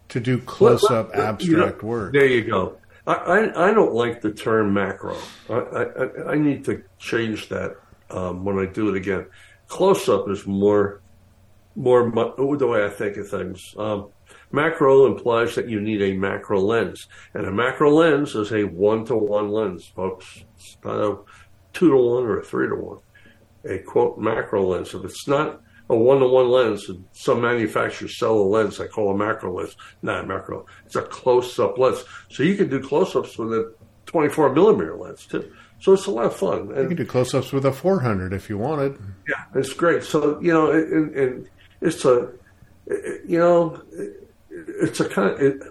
to 0.08 0.18
do 0.18 0.38
close 0.38 0.84
up 0.84 1.14
well, 1.14 1.22
abstract 1.22 1.42
you 1.42 1.58
know, 1.58 1.88
work. 1.90 2.14
There 2.14 2.24
you 2.24 2.44
go. 2.44 2.78
I, 3.06 3.12
I, 3.12 3.68
I 3.68 3.74
don't 3.74 3.92
like 3.92 4.22
the 4.22 4.32
term 4.32 4.72
macro. 4.72 5.18
I, 5.50 5.54
I, 5.54 6.32
I 6.32 6.34
need 6.36 6.64
to 6.64 6.82
change 6.98 7.50
that 7.50 7.76
um, 8.08 8.46
when 8.46 8.58
I 8.58 8.64
do 8.64 8.88
it 8.88 8.96
again. 8.96 9.26
Close 9.68 10.08
up 10.08 10.30
is 10.30 10.46
more 10.46 11.01
more 11.74 12.10
the 12.56 12.66
way 12.66 12.84
I 12.84 12.90
think 12.90 13.16
of 13.16 13.28
things. 13.28 13.74
Um, 13.78 14.10
macro 14.50 15.06
implies 15.06 15.54
that 15.54 15.68
you 15.68 15.80
need 15.80 16.02
a 16.02 16.16
macro 16.16 16.60
lens, 16.60 17.08
and 17.34 17.46
a 17.46 17.52
macro 17.52 17.90
lens 17.90 18.34
is 18.34 18.52
a 18.52 18.64
one 18.64 19.04
to 19.06 19.16
one 19.16 19.50
lens, 19.50 19.86
folks. 19.86 20.44
It's 20.56 20.76
not 20.84 20.96
a 20.96 21.18
two 21.72 21.90
to 21.90 21.96
one 21.96 22.24
or 22.24 22.38
a 22.38 22.44
three 22.44 22.68
to 22.68 22.74
one. 22.74 22.98
A 23.64 23.78
quote 23.78 24.18
macro 24.18 24.66
lens. 24.66 24.94
If 24.94 25.04
it's 25.04 25.28
not 25.28 25.60
a 25.88 25.96
one 25.96 26.20
to 26.20 26.26
one 26.26 26.48
lens, 26.48 26.88
and 26.88 27.04
some 27.12 27.40
manufacturers 27.40 28.18
sell 28.18 28.34
a 28.34 28.42
lens 28.42 28.78
they 28.78 28.88
call 28.88 29.10
a 29.10 29.16
macro 29.16 29.56
lens, 29.56 29.76
not 30.02 30.24
a 30.24 30.26
macro. 30.26 30.66
It's 30.86 30.96
a 30.96 31.02
close 31.02 31.58
up 31.58 31.78
lens, 31.78 32.04
so 32.30 32.42
you 32.42 32.56
can 32.56 32.68
do 32.68 32.80
close 32.80 33.14
ups 33.14 33.38
with 33.38 33.52
a 33.52 33.74
24 34.06 34.52
millimeter 34.52 34.96
lens 34.96 35.26
too. 35.26 35.52
So 35.80 35.92
it's 35.94 36.06
a 36.06 36.10
lot 36.12 36.26
of 36.26 36.36
fun. 36.36 36.68
You 36.68 36.86
can 36.86 36.96
do 36.96 37.04
close 37.04 37.34
ups 37.34 37.52
with 37.52 37.66
a 37.66 37.72
400 37.72 38.32
if 38.32 38.48
you 38.48 38.56
wanted. 38.56 38.98
yeah, 39.28 39.44
it's 39.54 39.72
great. 39.72 40.04
So 40.04 40.40
you 40.40 40.52
know, 40.52 40.70
and, 40.70 41.14
and 41.14 41.48
it's 41.82 42.04
a, 42.04 42.32
you 43.26 43.38
know, 43.38 43.82
it's 44.50 45.00
a 45.00 45.08
kind 45.08 45.30
of. 45.30 45.40
It, 45.40 45.62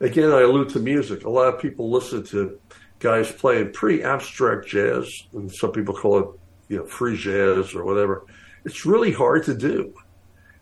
again, 0.00 0.30
I 0.30 0.40
allude 0.42 0.70
to 0.70 0.78
music. 0.78 1.24
A 1.24 1.30
lot 1.30 1.52
of 1.52 1.60
people 1.60 1.90
listen 1.90 2.24
to 2.24 2.58
guys 2.98 3.30
playing 3.30 3.72
pretty 3.72 4.02
abstract 4.02 4.68
jazz, 4.68 5.08
and 5.32 5.52
some 5.52 5.72
people 5.72 5.94
call 5.94 6.18
it, 6.18 6.26
you 6.68 6.78
know, 6.78 6.86
free 6.86 7.16
jazz 7.16 7.74
or 7.74 7.84
whatever. 7.84 8.24
It's 8.64 8.86
really 8.86 9.12
hard 9.12 9.44
to 9.44 9.54
do. 9.54 9.94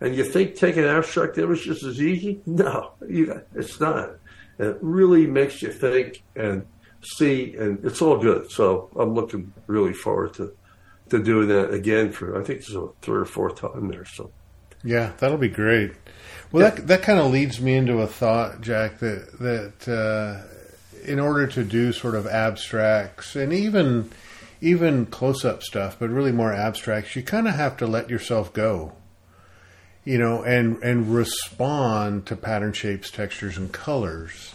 And 0.00 0.14
you 0.14 0.24
think 0.24 0.54
taking 0.54 0.84
abstract 0.84 1.38
images 1.38 1.82
is 1.82 2.00
easy? 2.00 2.40
No, 2.46 2.92
you, 3.08 3.42
it's 3.54 3.80
not. 3.80 4.10
And 4.58 4.68
it 4.68 4.78
really 4.80 5.26
makes 5.26 5.60
you 5.60 5.72
think 5.72 6.22
and 6.36 6.64
see, 7.02 7.54
and 7.56 7.84
it's 7.84 8.00
all 8.00 8.18
good. 8.18 8.50
So 8.50 8.90
I'm 8.96 9.14
looking 9.14 9.52
really 9.66 9.92
forward 9.92 10.34
to 10.34 10.54
to 11.10 11.22
doing 11.22 11.48
that 11.48 11.72
again 11.72 12.12
for 12.12 12.38
I 12.38 12.44
think 12.44 12.60
is 12.60 12.74
a 12.74 12.88
third 13.00 13.22
or 13.22 13.24
fourth 13.24 13.56
time 13.56 13.88
there. 13.88 14.04
So 14.04 14.30
Yeah, 14.84 15.12
that'll 15.18 15.38
be 15.38 15.48
great. 15.48 15.92
Well, 16.50 16.70
that 16.70 16.86
that 16.86 17.02
kind 17.02 17.18
of 17.18 17.30
leads 17.30 17.60
me 17.60 17.74
into 17.74 18.00
a 18.00 18.06
thought, 18.06 18.60
Jack. 18.60 19.00
That 19.00 19.38
that 19.38 19.88
uh, 19.88 20.46
in 21.04 21.18
order 21.20 21.46
to 21.46 21.64
do 21.64 21.92
sort 21.92 22.14
of 22.14 22.26
abstracts 22.26 23.36
and 23.36 23.52
even 23.52 24.10
even 24.60 25.06
close 25.06 25.44
up 25.44 25.62
stuff, 25.62 25.96
but 25.98 26.10
really 26.10 26.32
more 26.32 26.52
abstracts, 26.52 27.14
you 27.14 27.22
kind 27.22 27.46
of 27.46 27.54
have 27.54 27.76
to 27.76 27.86
let 27.86 28.10
yourself 28.10 28.52
go, 28.52 28.92
you 30.04 30.18
know, 30.18 30.42
and 30.42 30.82
and 30.82 31.14
respond 31.14 32.26
to 32.26 32.36
pattern 32.36 32.72
shapes, 32.72 33.10
textures, 33.10 33.58
and 33.58 33.72
colors, 33.72 34.54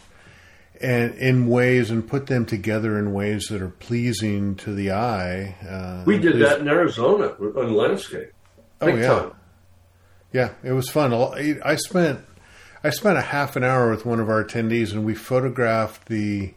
and 0.81 1.13
in 1.15 1.47
ways 1.47 1.91
and 1.91 2.07
put 2.07 2.25
them 2.25 2.45
together 2.45 2.97
in 2.97 3.13
ways 3.13 3.47
that 3.49 3.61
are 3.61 3.69
pleasing 3.69 4.55
to 4.55 4.73
the 4.73 4.91
eye. 4.91 5.55
Uh, 5.67 6.03
we 6.07 6.17
did 6.17 6.39
that 6.39 6.59
in 6.59 6.67
Arizona 6.67 7.27
on 7.27 7.73
landscape. 7.73 8.31
Oh 8.81 8.87
yeah. 8.87 9.07
time. 9.07 9.31
Yeah, 10.33 10.49
it 10.63 10.71
was 10.71 10.89
fun. 10.89 11.13
I 11.13 11.75
spent 11.75 12.25
I 12.83 12.89
spent 12.89 13.17
a 13.17 13.21
half 13.21 13.55
an 13.55 13.63
hour 13.63 13.89
with 13.89 14.05
one 14.05 14.19
of 14.19 14.29
our 14.29 14.43
attendees, 14.43 14.91
and 14.91 15.05
we 15.05 15.15
photographed 15.15 16.07
the 16.07 16.53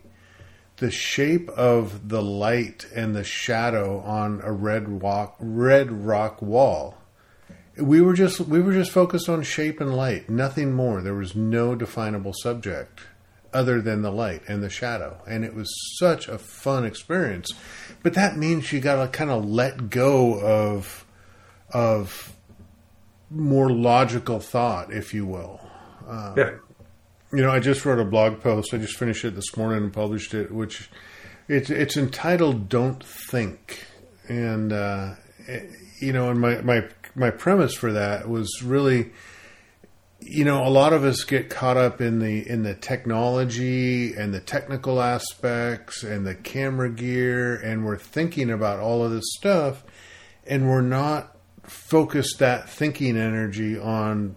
the 0.79 0.91
shape 0.91 1.49
of 1.51 2.09
the 2.09 2.23
light 2.23 2.87
and 2.95 3.15
the 3.15 3.25
shadow 3.25 4.01
on 4.01 4.41
a 4.43 4.53
red 4.53 5.03
rock 5.03 5.37
red 5.39 5.93
rock 5.93 6.43
wall. 6.43 6.97
We 7.77 8.01
were 8.01 8.15
just 8.15 8.41
we 8.41 8.61
were 8.61 8.73
just 8.73 8.91
focused 8.91 9.29
on 9.29 9.43
shape 9.43 9.81
and 9.81 9.95
light, 9.95 10.31
nothing 10.31 10.73
more. 10.73 11.03
There 11.03 11.15
was 11.15 11.37
no 11.37 11.75
definable 11.75 12.33
subject 12.33 13.01
other 13.53 13.81
than 13.81 14.03
the 14.03 14.11
light 14.11 14.43
and 14.49 14.63
the 14.63 14.71
shadow, 14.71 15.23
and 15.29 15.45
it 15.45 15.55
was 15.55 15.71
such 15.99 16.29
a 16.29 16.39
fun 16.39 16.87
experience. 16.87 17.53
But 18.03 18.15
that 18.15 18.37
means 18.37 18.73
you 18.73 18.81
got 18.81 19.03
to 19.03 19.09
kind 19.09 19.31
of 19.31 19.45
let 19.45 19.91
go 19.91 20.41
of 20.41 21.05
of 21.71 22.36
more 23.31 23.71
logical 23.71 24.41
thought, 24.41 24.93
if 24.93 25.13
you 25.13 25.27
will. 25.27 25.61
Uh, 26.07 26.35
yeah. 26.37 26.51
You 27.33 27.43
know, 27.43 27.51
I 27.51 27.59
just 27.59 27.85
wrote 27.85 27.99
a 27.99 28.05
blog 28.05 28.41
post. 28.41 28.73
I 28.73 28.79
just 28.79 28.97
finished 28.97 29.25
it 29.25 29.35
this 29.35 29.57
morning 29.57 29.83
and 29.83 29.93
published 29.93 30.33
it, 30.33 30.53
which 30.53 30.89
it's 31.49 31.71
it's 31.71 31.97
entitled 31.97 32.69
"Don't 32.69 33.05
Think," 33.05 33.85
and 34.29 34.73
uh, 34.73 35.15
you 35.99 36.13
know, 36.13 36.31
and 36.31 36.41
my 36.41 36.61
my 36.63 36.85
my 37.17 37.31
premise 37.31 37.75
for 37.75 37.93
that 37.93 38.29
was 38.29 38.63
really 38.63 39.11
you 40.21 40.45
know 40.45 40.67
a 40.67 40.71
lot 40.71 40.93
of 40.93 41.05
us 41.05 41.25
get 41.25 41.51
caught 41.51 41.77
up 41.77 42.01
in 42.01 42.19
the 42.19 42.49
in 42.49 42.63
the 42.63 42.75
technology 42.75 44.15
and 44.15 44.33
the 44.33 44.41
technical 44.41 45.01
aspects 45.01 46.03
and 46.03 46.27
the 46.27 46.35
camera 46.35 46.91
gear 46.91 47.55
and 47.57 47.85
we're 47.85 47.99
thinking 47.99 48.51
about 48.51 48.81
all 48.81 49.05
of 49.05 49.11
this 49.11 49.25
stuff 49.37 49.85
and 50.47 50.69
we're 50.69 50.81
not 50.81 51.36
focus 51.69 52.35
that 52.37 52.69
thinking 52.69 53.17
energy 53.17 53.79
on 53.79 54.37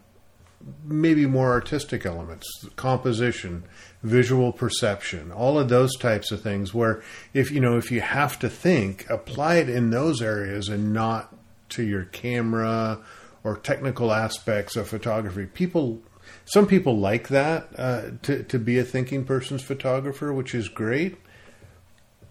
maybe 0.84 1.26
more 1.26 1.52
artistic 1.52 2.06
elements, 2.06 2.48
composition, 2.76 3.64
visual 4.04 4.52
perception, 4.52 5.32
all 5.32 5.58
of 5.58 5.70
those 5.70 5.96
types 5.98 6.32
of 6.32 6.42
things 6.42 6.74
where 6.74 7.02
if 7.34 7.52
you 7.52 7.60
know 7.60 7.78
if 7.78 7.92
you 7.92 8.02
have 8.02 8.38
to 8.40 8.50
think, 8.50 9.10
apply 9.10 9.56
it 9.56 9.70
in 9.70 9.90
those 9.90 10.22
areas 10.22 10.70
and 10.70 10.94
not 10.94 11.36
to 11.70 11.84
your 11.84 12.06
camera 12.06 13.00
or 13.44 13.58
technical 13.58 14.12
aspects 14.12 14.76
of 14.76 14.88
photography. 14.88 15.46
People 15.46 16.02
some 16.46 16.68
people 16.68 16.98
like 16.98 17.30
that 17.30 17.70
uh, 17.78 18.02
to 18.24 18.44
to 18.44 18.60
be 18.60 18.80
a 18.80 18.84
thinking 18.84 19.26
person's 19.26 19.64
photographer, 19.64 20.34
which 20.34 20.54
is 20.54 20.68
great. 20.68 21.18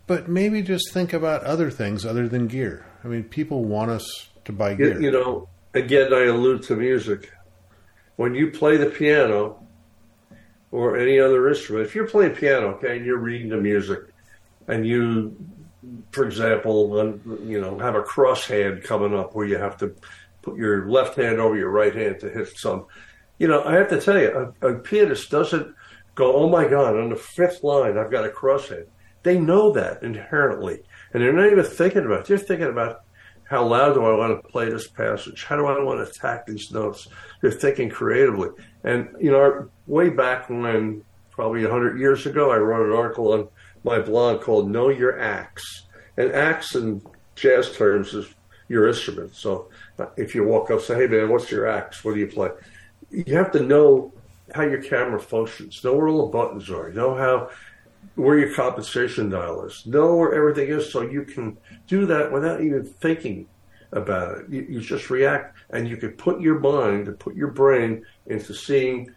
But 0.07 0.27
maybe 0.27 0.63
just 0.63 0.93
think 0.93 1.13
about 1.13 1.45
other 1.45 1.71
things 1.71 2.07
other 2.07 2.29
than 2.29 2.47
gear. 2.47 2.87
I 3.05 3.09
mean, 3.09 3.25
people 3.25 3.65
want 3.65 3.91
us 3.91 4.29
to 4.49 4.53
buy 4.53 4.75
gear. 4.75 5.01
You, 5.01 5.11
know, 5.11 5.49
again, 5.75 6.13
I 6.13 6.25
allude 6.25 6.65
to 6.65 6.77
music. 6.77 7.31
When 8.17 8.35
you 8.35 8.51
play 8.51 8.77
the 8.77 8.87
piano 8.87 9.65
or 10.73 10.97
any 10.97 11.21
other 11.21 11.49
instrument, 11.49 11.87
if 11.87 11.95
you're 11.95 12.09
playing 12.09 12.35
piano, 12.35 12.69
okay, 12.75 12.97
and 12.97 13.07
you're 13.07 13.19
reading 13.19 13.51
the 13.51 13.59
music, 13.59 14.01
and 14.67 14.87
you, 14.87 15.37
for 16.11 16.25
example, 16.25 17.21
you 17.45 17.61
know, 17.61 17.79
have 17.79 17.95
a 17.95 18.03
cross 18.03 18.45
hand 18.47 18.83
coming 18.83 19.15
up 19.15 19.35
where 19.35 19.47
you 19.47 19.57
have 19.57 19.77
to 19.79 19.95
put 20.43 20.57
your 20.57 20.91
left 20.91 21.17
hand 21.17 21.39
over 21.39 21.57
your 21.57 21.71
right 21.71 21.95
hand 21.95 22.21
to 22.21 22.31
hit 22.31 22.59
some. 22.59 22.87
You 23.39 23.49
know, 23.49 23.63
I 23.63 23.75
have 23.75 23.89
to 23.91 24.01
tell 24.01 24.19
you, 24.19 24.53
a, 24.63 24.69
a 24.69 24.79
pianist 24.81 25.31
doesn't 25.31 25.75
go, 26.17 26.35
"Oh 26.35 26.49
my 26.49 26.67
God!" 26.67 26.97
On 26.97 27.11
the 27.11 27.17
fifth 27.17 27.63
line, 27.63 27.97
I've 27.97 28.11
got 28.11 28.25
a 28.25 28.31
cross 28.31 28.69
hand. 28.69 28.87
They 29.23 29.39
know 29.39 29.73
that 29.73 30.03
inherently, 30.03 30.83
and 31.13 31.23
they're 31.23 31.33
not 31.33 31.53
even 31.53 31.65
thinking 31.65 32.05
about 32.05 32.21
it. 32.21 32.27
They're 32.27 32.39
thinking 32.39 32.69
about 32.69 33.03
how 33.49 33.65
loud 33.65 33.95
do 33.95 34.05
I 34.05 34.15
want 34.15 34.43
to 34.43 34.49
play 34.49 34.69
this 34.69 34.87
passage? 34.87 35.45
How 35.45 35.57
do 35.57 35.67
I 35.67 35.83
want 35.83 36.05
to 36.05 36.11
attack 36.11 36.47
these 36.47 36.71
notes? 36.71 37.09
They're 37.41 37.51
thinking 37.51 37.89
creatively. 37.89 38.51
And, 38.85 39.09
you 39.19 39.31
know, 39.31 39.71
way 39.87 40.11
back 40.11 40.51
when, 40.51 41.03
probably 41.31 41.63
100 41.63 41.99
years 41.99 42.27
ago, 42.27 42.51
I 42.51 42.59
wrote 42.59 42.87
an 42.87 42.97
article 42.97 43.33
on 43.33 43.49
my 43.85 44.01
blog 44.01 44.43
called 44.43 44.71
Know 44.71 44.91
Your 44.91 45.19
Axe. 45.19 45.87
And 46.19 46.31
axe 46.33 46.75
in 46.75 47.01
jazz 47.37 47.75
terms 47.75 48.13
is 48.13 48.27
your 48.69 48.87
instrument. 48.87 49.35
So 49.35 49.71
if 50.19 50.35
you 50.35 50.45
walk 50.45 50.71
up, 50.71 50.83
say, 50.83 50.97
hey, 50.97 51.07
man, 51.07 51.31
what's 51.31 51.51
your 51.51 51.67
axe? 51.67 52.05
What 52.05 52.15
do 52.15 52.21
you 52.21 52.27
play? 52.27 52.51
You 53.11 53.35
have 53.37 53.51
to 53.53 53.61
know 53.61 54.13
how 54.55 54.63
your 54.63 54.83
camera 54.83 55.21
functions, 55.21 55.83
know 55.83 55.95
where 55.95 56.09
all 56.09 56.27
the 56.27 56.33
buttons 56.33 56.69
are, 56.69 56.93
know 56.93 57.15
how 57.15 57.51
where 58.15 58.39
your 58.39 58.55
compensation 58.55 59.31
dial 59.31 59.65
is, 59.65 59.87
know 59.87 60.17
where 60.17 60.35
everything 60.35 60.69
is, 60.69 60.91
so 60.93 61.03
you 61.03 61.23
can 61.23 61.57
do 61.87 62.07
that 62.07 62.33
without 62.33 62.61
even 62.61 62.85
thinking 62.85 63.47
about 63.93 64.39
it. 64.39 64.49
You, 64.49 64.67
you 64.69 64.81
just 64.81 65.11
react, 65.11 65.57
and 65.71 65.89
you 65.89 65.97
can 65.97 66.11
put 66.13 66.41
your 66.41 66.59
mind 66.59 67.09
and 67.09 67.19
put 67.19 67.35
your 67.35 67.49
brain 67.49 68.05
into 68.27 68.55
seeing 68.55 69.15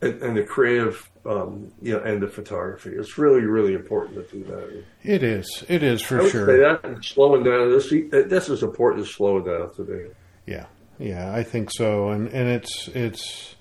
and, 0.00 0.22
and 0.22 0.36
the 0.36 0.42
creative, 0.42 1.08
um, 1.24 1.70
you 1.80 1.92
know, 1.92 2.02
and 2.02 2.22
the 2.22 2.28
photography. 2.28 2.90
It's 2.90 3.18
really, 3.18 3.42
really 3.42 3.74
important 3.74 4.28
to 4.28 4.38
do 4.38 4.44
that. 4.44 4.84
It 5.02 5.22
is. 5.22 5.64
It 5.68 5.82
is 5.82 6.02
for 6.02 6.22
I 6.22 6.28
sure. 6.28 6.46
Say 6.46 6.58
that 6.58 7.04
slowing 7.04 7.44
down. 7.44 7.70
This 7.70 7.90
this 7.90 8.48
is 8.48 8.62
important 8.62 9.06
to 9.06 9.12
slow 9.12 9.40
down 9.40 9.74
today. 9.74 10.10
Yeah, 10.46 10.66
yeah, 10.98 11.32
I 11.32 11.42
think 11.42 11.70
so, 11.70 12.08
and 12.08 12.28
and 12.28 12.48
it's 12.48 12.88
it's 12.88 13.54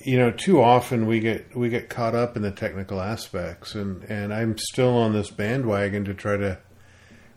you 0.00 0.16
know, 0.16 0.30
too 0.30 0.60
often 0.60 1.06
we 1.06 1.20
get 1.20 1.56
we 1.56 1.68
get 1.68 1.88
caught 1.88 2.14
up 2.14 2.36
in 2.36 2.42
the 2.42 2.50
technical 2.50 3.00
aspects, 3.00 3.74
and 3.74 4.04
and 4.04 4.32
I'm 4.32 4.56
still 4.58 4.96
on 4.96 5.12
this 5.12 5.30
bandwagon 5.30 6.04
to 6.04 6.14
try 6.14 6.36
to 6.36 6.58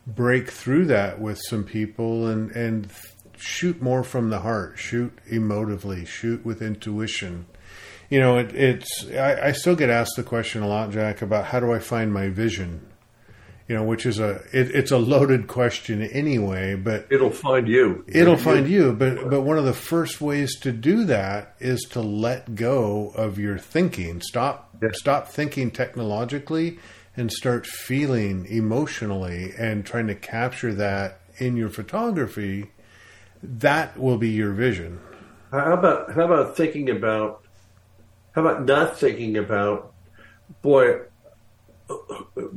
break 0.06 0.50
through 0.50 0.86
that 0.86 1.20
with 1.20 1.40
some 1.50 1.64
people 1.64 2.28
and 2.28 2.52
and 2.52 2.92
shoot 3.38 3.82
more 3.82 4.04
from 4.04 4.30
the 4.30 4.40
heart, 4.40 4.78
shoot 4.78 5.18
emotively, 5.30 6.06
shoot 6.06 6.46
with 6.46 6.62
intuition. 6.62 7.48
You 8.10 8.20
know, 8.20 8.38
it, 8.38 8.54
it's 8.54 9.10
I, 9.12 9.48
I 9.48 9.52
still 9.54 9.76
get 9.76 9.90
asked 9.90 10.16
the 10.16 10.24
question 10.24 10.62
a 10.62 10.68
lot, 10.68 10.92
Jack, 10.92 11.22
about 11.22 11.46
how 11.46 11.60
do 11.60 11.74
I 11.74 11.80
find 11.80 12.14
my 12.14 12.30
vision 12.30 12.86
you 13.68 13.76
know, 13.76 13.84
which 13.84 14.06
is 14.06 14.20
a 14.20 14.42
it, 14.52 14.72
it's 14.76 14.92
a 14.92 14.98
loaded 14.98 15.48
question 15.48 16.02
anyway. 16.02 16.76
But 16.76 17.08
it'll 17.10 17.32
find 17.32 17.68
you. 17.68 18.04
It'll 18.08 18.38
find 18.38 18.68
you. 18.68 18.94
But 18.94 19.30
but 19.30 19.42
one 19.42 19.58
of 19.58 19.66
the 19.66 19.74
first 19.74 20.22
ways 20.22 20.60
to 20.60 20.72
do 20.72 21.06
that 21.06 21.56
is 21.60 21.82
to 21.92 22.02
let 22.02 22.56
go 22.56 23.12
of 23.16 23.40
your 23.40 23.58
thinking. 23.58 24.22
Stop 24.22 24.76
yeah. 24.82 24.90
stop 24.94 25.28
thinking 25.28 25.72
technologically 25.72 26.80
and 27.16 27.32
start 27.32 27.66
feeling 27.68 28.46
emotionally 28.46 29.54
and 29.58 29.86
trying 29.86 30.08
to 30.08 30.16
capture 30.16 30.74
that 30.74 31.20
in 31.38 31.58
your 31.58 31.70
photography. 31.70 32.72
That 33.44 33.98
will 33.98 34.18
be 34.18 34.30
your 34.30 34.54
vision. 34.54 35.00
How 35.52 35.74
about 35.74 36.14
how 36.14 36.26
about 36.26 36.56
thinking 36.56 36.90
about 36.90 37.44
how 38.34 38.42
about 38.42 38.66
not 38.66 38.98
thinking 38.98 39.38
about 39.38 39.94
boy 40.62 41.02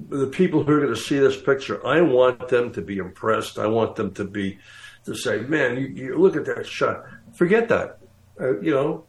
the 0.09 0.26
people 0.29 0.62
who 0.62 0.73
are 0.73 0.81
going 0.81 0.95
to 0.95 1.00
see 1.00 1.19
this 1.19 1.41
picture, 1.41 1.85
I 1.87 2.00
want 2.00 2.49
them 2.49 2.73
to 2.73 2.83
be 2.83 2.99
impressed. 2.99 3.59
I 3.59 3.67
want 3.67 3.97
them 3.97 4.12
to 4.14 4.25
be 4.25 4.59
to 5.05 5.14
say, 5.14 5.41
"Man, 5.41 5.76
you, 5.76 5.88
you 5.88 6.19
look 6.19 6.37
at 6.37 6.45
that 6.47 6.67
shot." 6.67 7.05
Forget 7.35 7.69
that. 7.69 7.99
Uh, 8.41 8.61
you 8.61 8.73
know, 8.73 9.07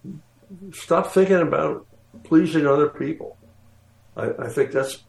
stop 0.73 1.11
thinking 1.11 1.41
about 1.41 1.87
pleasing 2.23 2.67
other 2.67 2.89
people. 2.89 3.37
I, 4.15 4.29
I 4.39 4.49
think 4.49 4.71
that's 4.71 5.03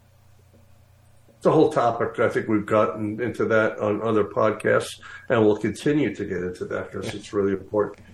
the 1.43 1.53
whole 1.53 1.71
topic. 1.71 2.19
I 2.19 2.29
think 2.29 2.49
we've 2.49 2.67
gotten 2.67 3.21
into 3.21 3.45
that 3.47 3.79
on 3.79 4.03
other 4.03 4.25
podcasts, 4.25 5.01
and 5.29 5.45
we'll 5.45 5.57
continue 5.57 6.15
to 6.15 6.25
get 6.25 6.39
into 6.39 6.65
that 6.67 6.91
because 6.91 7.15
it's 7.15 7.33
really 7.33 7.53
important. 7.53 8.07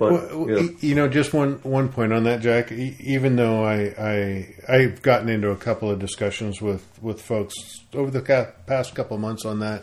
But, 0.00 0.12
well, 0.12 0.48
you, 0.48 0.54
know. 0.54 0.76
you 0.80 0.94
know, 0.94 1.08
just 1.08 1.34
one 1.34 1.56
one 1.62 1.90
point 1.90 2.14
on 2.14 2.24
that, 2.24 2.40
Jack. 2.40 2.72
Even 2.72 3.36
though 3.36 3.66
I, 3.66 3.94
I 3.98 4.54
I've 4.66 5.02
gotten 5.02 5.28
into 5.28 5.50
a 5.50 5.56
couple 5.56 5.90
of 5.90 5.98
discussions 5.98 6.62
with 6.62 6.86
with 7.02 7.20
folks 7.20 7.54
over 7.92 8.10
the 8.10 8.22
past 8.66 8.94
couple 8.94 9.16
of 9.16 9.20
months 9.20 9.44
on 9.44 9.58
that, 9.60 9.82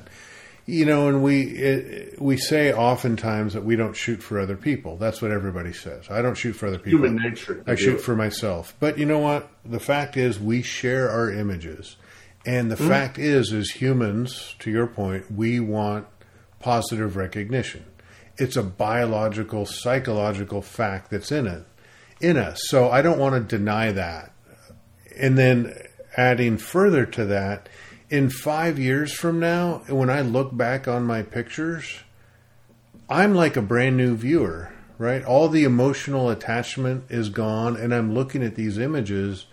you 0.66 0.86
know, 0.86 1.08
and 1.08 1.22
we 1.22 1.44
it, 1.44 2.20
we 2.20 2.36
say 2.36 2.74
oftentimes 2.74 3.54
that 3.54 3.64
we 3.64 3.76
don't 3.76 3.96
shoot 3.96 4.24
for 4.24 4.40
other 4.40 4.58
people. 4.58 4.98
That's 4.98 5.22
what 5.22 5.30
everybody 5.30 5.72
says. 5.72 6.10
I 6.10 6.24
don't 6.24 6.36
shoot 6.36 6.54
for 6.54 6.66
other 6.66 6.80
people. 6.80 7.06
Human 7.06 7.22
nature. 7.22 7.64
I 7.68 7.76
shoot 7.76 8.02
for 8.02 8.16
myself. 8.16 8.74
But 8.80 8.98
you 8.98 9.06
know 9.06 9.20
what? 9.20 9.48
The 9.66 9.80
fact 9.80 10.18
is, 10.18 10.40
we 10.40 10.64
share 10.64 11.12
our 11.12 11.32
images, 11.32 11.96
and 12.44 12.72
the 12.72 12.76
mm-hmm. 12.76 12.88
fact 12.88 13.20
is, 13.20 13.54
as 13.54 13.70
humans, 13.70 14.56
to 14.58 14.72
your 14.72 14.88
point, 14.88 15.32
we 15.32 15.60
want 15.60 16.08
positive 16.60 17.16
recognition 17.16 17.86
it's 18.38 18.56
a 18.56 18.64
biological, 18.64 19.66
psychological 19.66 20.62
fact 20.62 21.10
that's 21.10 21.32
in 21.32 21.48
it, 21.48 21.64
in 22.22 22.38
us. 22.38 22.60
So 22.66 22.90
I 22.90 23.02
don't 23.02 23.20
want 23.20 23.36
to 23.36 23.58
deny 23.58 23.92
that. 23.92 24.32
And 25.20 25.38
then 25.38 25.74
adding 26.16 26.58
further 26.58 27.06
to 27.06 27.26
that, 27.26 27.70
in 28.10 28.30
five 28.30 28.80
years 28.80 29.14
from 29.14 29.40
now, 29.40 29.84
when 29.90 30.10
I 30.10 30.22
look 30.22 30.56
back 30.56 30.88
on 30.88 31.04
my 31.04 31.24
pictures, 31.24 32.00
I'm 33.10 33.34
like 33.34 33.58
a 33.58 33.62
brand 33.62 33.98
new 33.98 34.16
viewer, 34.16 34.72
right? 34.98 35.24
All 35.26 35.50
the 35.50 35.64
emotional 35.64 36.30
attachment 36.30 37.06
is 37.10 37.30
gone, 37.30 37.76
and 37.76 37.94
I'm 37.94 38.14
looking 38.14 38.44
at 38.44 38.56
these 38.56 38.78
images 38.78 39.46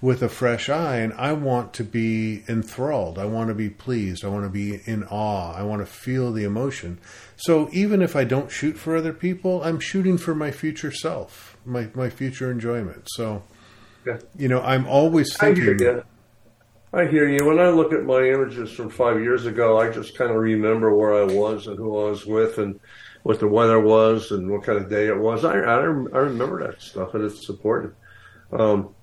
with 0.00 0.22
a 0.22 0.28
fresh 0.28 0.68
eye 0.68 0.96
and 0.98 1.12
I 1.14 1.32
want 1.32 1.72
to 1.74 1.84
be 1.84 2.44
enthralled. 2.48 3.18
I 3.18 3.24
want 3.24 3.48
to 3.48 3.54
be 3.54 3.68
pleased. 3.68 4.24
I 4.24 4.28
want 4.28 4.44
to 4.44 4.50
be 4.50 4.80
in 4.84 5.04
awe. 5.04 5.52
I 5.54 5.62
want 5.62 5.82
to 5.82 5.86
feel 5.86 6.32
the 6.32 6.44
emotion. 6.44 6.98
So 7.38 7.68
even 7.72 8.02
if 8.02 8.16
I 8.16 8.24
don't 8.24 8.50
shoot 8.50 8.76
for 8.76 8.96
other 8.96 9.12
people, 9.12 9.62
I'm 9.62 9.78
shooting 9.78 10.18
for 10.18 10.34
my 10.34 10.50
future 10.50 10.90
self, 10.90 11.56
my, 11.64 11.88
my 11.94 12.10
future 12.10 12.50
enjoyment. 12.50 13.06
So, 13.10 13.44
yeah. 14.04 14.18
you 14.36 14.48
know, 14.48 14.60
I'm 14.60 14.88
always 14.88 15.36
thinking. 15.36 15.62
I 15.62 15.66
hear, 15.66 15.76
you. 15.78 16.04
I 16.92 17.06
hear 17.06 17.28
you. 17.28 17.46
When 17.46 17.60
I 17.60 17.68
look 17.68 17.92
at 17.92 18.02
my 18.02 18.22
images 18.22 18.72
from 18.72 18.90
five 18.90 19.20
years 19.20 19.46
ago, 19.46 19.78
I 19.78 19.88
just 19.90 20.18
kind 20.18 20.32
of 20.32 20.36
remember 20.36 20.92
where 20.96 21.14
I 21.14 21.24
was 21.24 21.68
and 21.68 21.76
who 21.76 21.96
I 22.00 22.10
was 22.10 22.26
with 22.26 22.58
and 22.58 22.80
what 23.22 23.38
the 23.38 23.46
weather 23.46 23.78
was 23.78 24.32
and 24.32 24.50
what 24.50 24.64
kind 24.64 24.78
of 24.78 24.90
day 24.90 25.06
it 25.06 25.16
was. 25.16 25.44
I, 25.44 25.58
I, 25.58 25.74
I 25.74 25.78
remember 25.78 26.66
that 26.66 26.82
stuff 26.82 27.14
and 27.14 27.22
it's 27.22 27.48
important. 27.48 27.94
Um, 28.52 28.94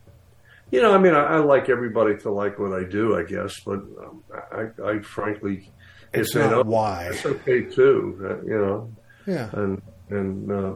you 0.72 0.82
know, 0.82 0.94
I 0.94 0.98
mean, 0.98 1.14
I, 1.14 1.24
I, 1.24 1.38
like 1.38 1.70
everybody 1.70 2.18
to 2.18 2.32
like 2.32 2.60
what 2.60 2.74
I 2.74 2.84
do, 2.84 3.18
I 3.18 3.24
guess, 3.24 3.60
but 3.62 3.76
um, 3.76 4.24
I, 4.52 4.66
I, 4.84 5.00
frankly, 5.00 5.72
it's 6.20 6.36
not 6.36 6.52
know, 6.52 6.62
why. 6.64 7.08
It's 7.08 7.26
okay 7.26 7.62
too, 7.62 8.20
uh, 8.24 8.46
you 8.46 8.58
know. 8.58 8.92
Yeah. 9.26 9.50
And 9.54 9.82
and 10.10 10.52
uh, 10.52 10.76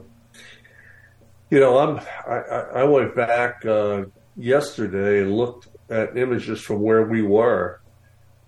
you 1.49 1.59
know, 1.59 1.77
I'm 1.77 1.99
I, 2.27 2.81
I 2.81 2.83
went 2.83 3.15
back 3.15 3.65
uh, 3.65 4.05
yesterday 4.35 5.21
and 5.21 5.35
looked 5.35 5.67
at 5.89 6.17
images 6.17 6.61
from 6.61 6.81
where 6.81 7.03
we 7.03 7.21
were, 7.21 7.81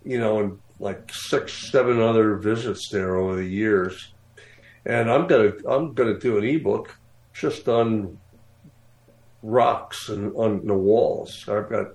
you 0.04 0.20
know, 0.20 0.40
and 0.40 0.60
like 0.80 1.12
six, 1.14 1.72
seven 1.72 2.02
other 2.02 2.36
visits 2.36 2.90
there 2.90 3.16
over 3.16 3.36
the 3.36 3.46
years, 3.46 4.14
and 4.86 5.12
I'm 5.12 5.28
gonna 5.28 5.54
I'm 5.68 5.94
gonna 5.94 6.20
do 6.20 6.38
an 6.38 6.44
ebook 6.44 6.98
just 7.34 7.68
on 7.68 8.18
rocks 9.44 10.10
and 10.10 10.34
on 10.36 10.66
the 10.66 10.74
walls. 10.74 11.46
I've 11.48 11.70
got 11.70 11.88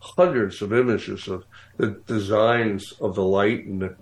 hundreds 0.00 0.62
of 0.62 0.72
images 0.72 1.28
of 1.28 1.44
the 1.76 2.02
designs 2.06 2.92
of 3.00 3.14
the 3.14 3.22
light 3.22 3.64
and 3.66 3.82
the, 3.82 3.96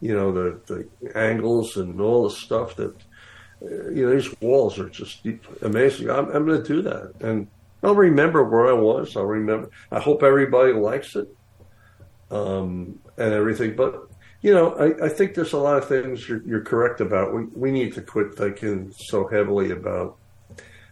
you 0.00 0.14
know, 0.14 0.32
the, 0.32 0.60
the 0.66 1.18
angles 1.18 1.76
and 1.76 2.00
all 2.00 2.24
the 2.28 2.34
stuff 2.34 2.76
that, 2.76 2.94
uh, 3.62 3.90
you 3.90 4.06
know, 4.06 4.14
these 4.14 4.34
walls 4.40 4.78
are 4.78 4.88
just 4.88 5.26
amazing. 5.62 6.10
I'm, 6.10 6.30
I'm 6.30 6.46
going 6.46 6.62
to 6.62 6.68
do 6.68 6.82
that. 6.82 7.14
And 7.20 7.48
I'll 7.82 7.94
remember 7.94 8.44
where 8.44 8.68
I 8.68 8.72
was. 8.72 9.16
I'll 9.16 9.24
remember. 9.24 9.70
I 9.90 10.00
hope 10.00 10.22
everybody 10.22 10.72
likes 10.72 11.16
it 11.16 11.28
um, 12.30 12.98
and 13.16 13.32
everything. 13.32 13.76
But, 13.76 14.08
you 14.42 14.52
know, 14.52 14.72
I, 14.74 15.06
I 15.06 15.08
think 15.08 15.34
there's 15.34 15.52
a 15.52 15.58
lot 15.58 15.78
of 15.78 15.88
things 15.88 16.28
you're, 16.28 16.42
you're 16.44 16.62
correct 16.62 17.00
about. 17.00 17.34
We, 17.34 17.44
we 17.54 17.70
need 17.70 17.94
to 17.94 18.02
quit 18.02 18.34
thinking 18.34 18.92
so 18.96 19.26
heavily 19.26 19.72
about 19.72 20.16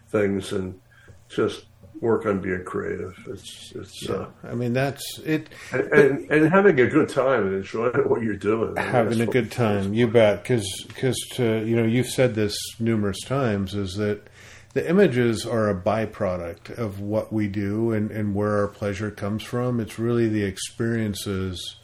things 0.08 0.52
and 0.52 0.80
just 1.28 1.66
work 2.00 2.26
on 2.26 2.40
being 2.40 2.64
creative. 2.64 3.16
It's 3.26 3.72
it's. 3.74 4.08
Yeah. 4.08 4.14
Uh, 4.14 4.28
I 4.44 4.54
mean, 4.54 4.72
that's 4.72 5.18
it. 5.20 5.48
And, 5.72 5.92
and, 5.92 6.30
and, 6.30 6.52
having 6.52 6.78
a 6.78 6.86
good 6.86 7.08
time 7.08 7.46
and 7.46 7.56
enjoying 7.56 8.08
what 8.08 8.22
you're 8.22 8.36
doing. 8.36 8.76
Having 8.76 9.20
a 9.20 9.26
good 9.26 9.50
time, 9.50 9.94
you 9.94 10.06
bet. 10.06 10.42
Because 10.42 10.66
because 10.88 11.16
to 11.32 11.64
you 11.64 11.76
know 11.76 11.84
you've 11.84 12.08
said 12.08 12.34
this 12.34 12.56
numerous 12.78 13.20
times 13.22 13.74
is 13.74 13.94
that 13.96 14.28
the 14.74 14.88
images 14.88 15.46
are 15.46 15.70
a 15.70 15.74
byproduct 15.74 16.76
of 16.76 17.00
what 17.00 17.32
we 17.32 17.48
do 17.48 17.92
and 17.92 18.10
and 18.10 18.34
where 18.34 18.58
our 18.58 18.68
pleasure 18.68 19.10
comes 19.10 19.42
from. 19.42 19.80
It's 19.80 19.98
really 19.98 20.28
the 20.28 20.44
experiences 20.44 21.76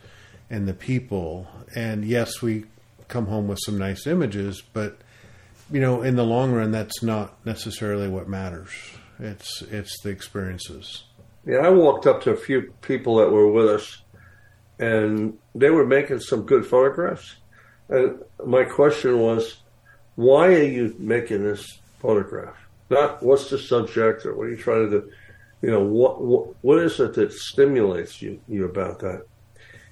and 0.50 0.68
the 0.68 0.74
people. 0.74 1.48
And 1.74 2.04
yes, 2.04 2.42
we 2.42 2.66
come 3.08 3.26
home 3.26 3.48
with 3.48 3.58
some 3.64 3.78
nice 3.78 4.06
images, 4.06 4.62
but 4.72 4.98
you 5.70 5.80
know, 5.80 6.02
in 6.02 6.16
the 6.16 6.24
long 6.24 6.52
run, 6.52 6.70
that's 6.70 7.02
not 7.02 7.34
necessarily 7.46 8.08
what 8.08 8.28
matters. 8.28 8.70
It's 9.18 9.62
it's 9.62 10.00
the 10.02 10.10
experiences. 10.10 11.04
Yeah, 11.44 11.58
I 11.58 11.70
walked 11.70 12.06
up 12.06 12.22
to 12.22 12.30
a 12.30 12.36
few 12.36 12.72
people 12.82 13.16
that 13.16 13.30
were 13.30 13.50
with 13.50 13.68
us, 13.68 14.02
and 14.78 15.38
they 15.54 15.70
were 15.70 15.86
making 15.86 16.20
some 16.20 16.42
good 16.42 16.64
photographs. 16.64 17.36
And 17.88 18.20
my 18.44 18.64
question 18.64 19.18
was, 19.18 19.58
why 20.14 20.48
are 20.48 20.62
you 20.62 20.94
making 20.98 21.42
this 21.42 21.80
photograph? 21.98 22.56
Not 22.90 23.22
what's 23.22 23.50
the 23.50 23.58
subject 23.58 24.26
or 24.26 24.34
what 24.34 24.46
are 24.46 24.50
you 24.50 24.56
trying 24.56 24.90
to 24.90 25.00
do? 25.00 25.10
You 25.62 25.70
know, 25.70 25.82
what 25.82 26.20
what, 26.20 26.54
what 26.62 26.78
is 26.78 27.00
it 27.00 27.14
that 27.14 27.32
stimulates 27.32 28.20
you 28.20 28.40
you 28.48 28.64
about 28.64 28.98
that? 29.00 29.26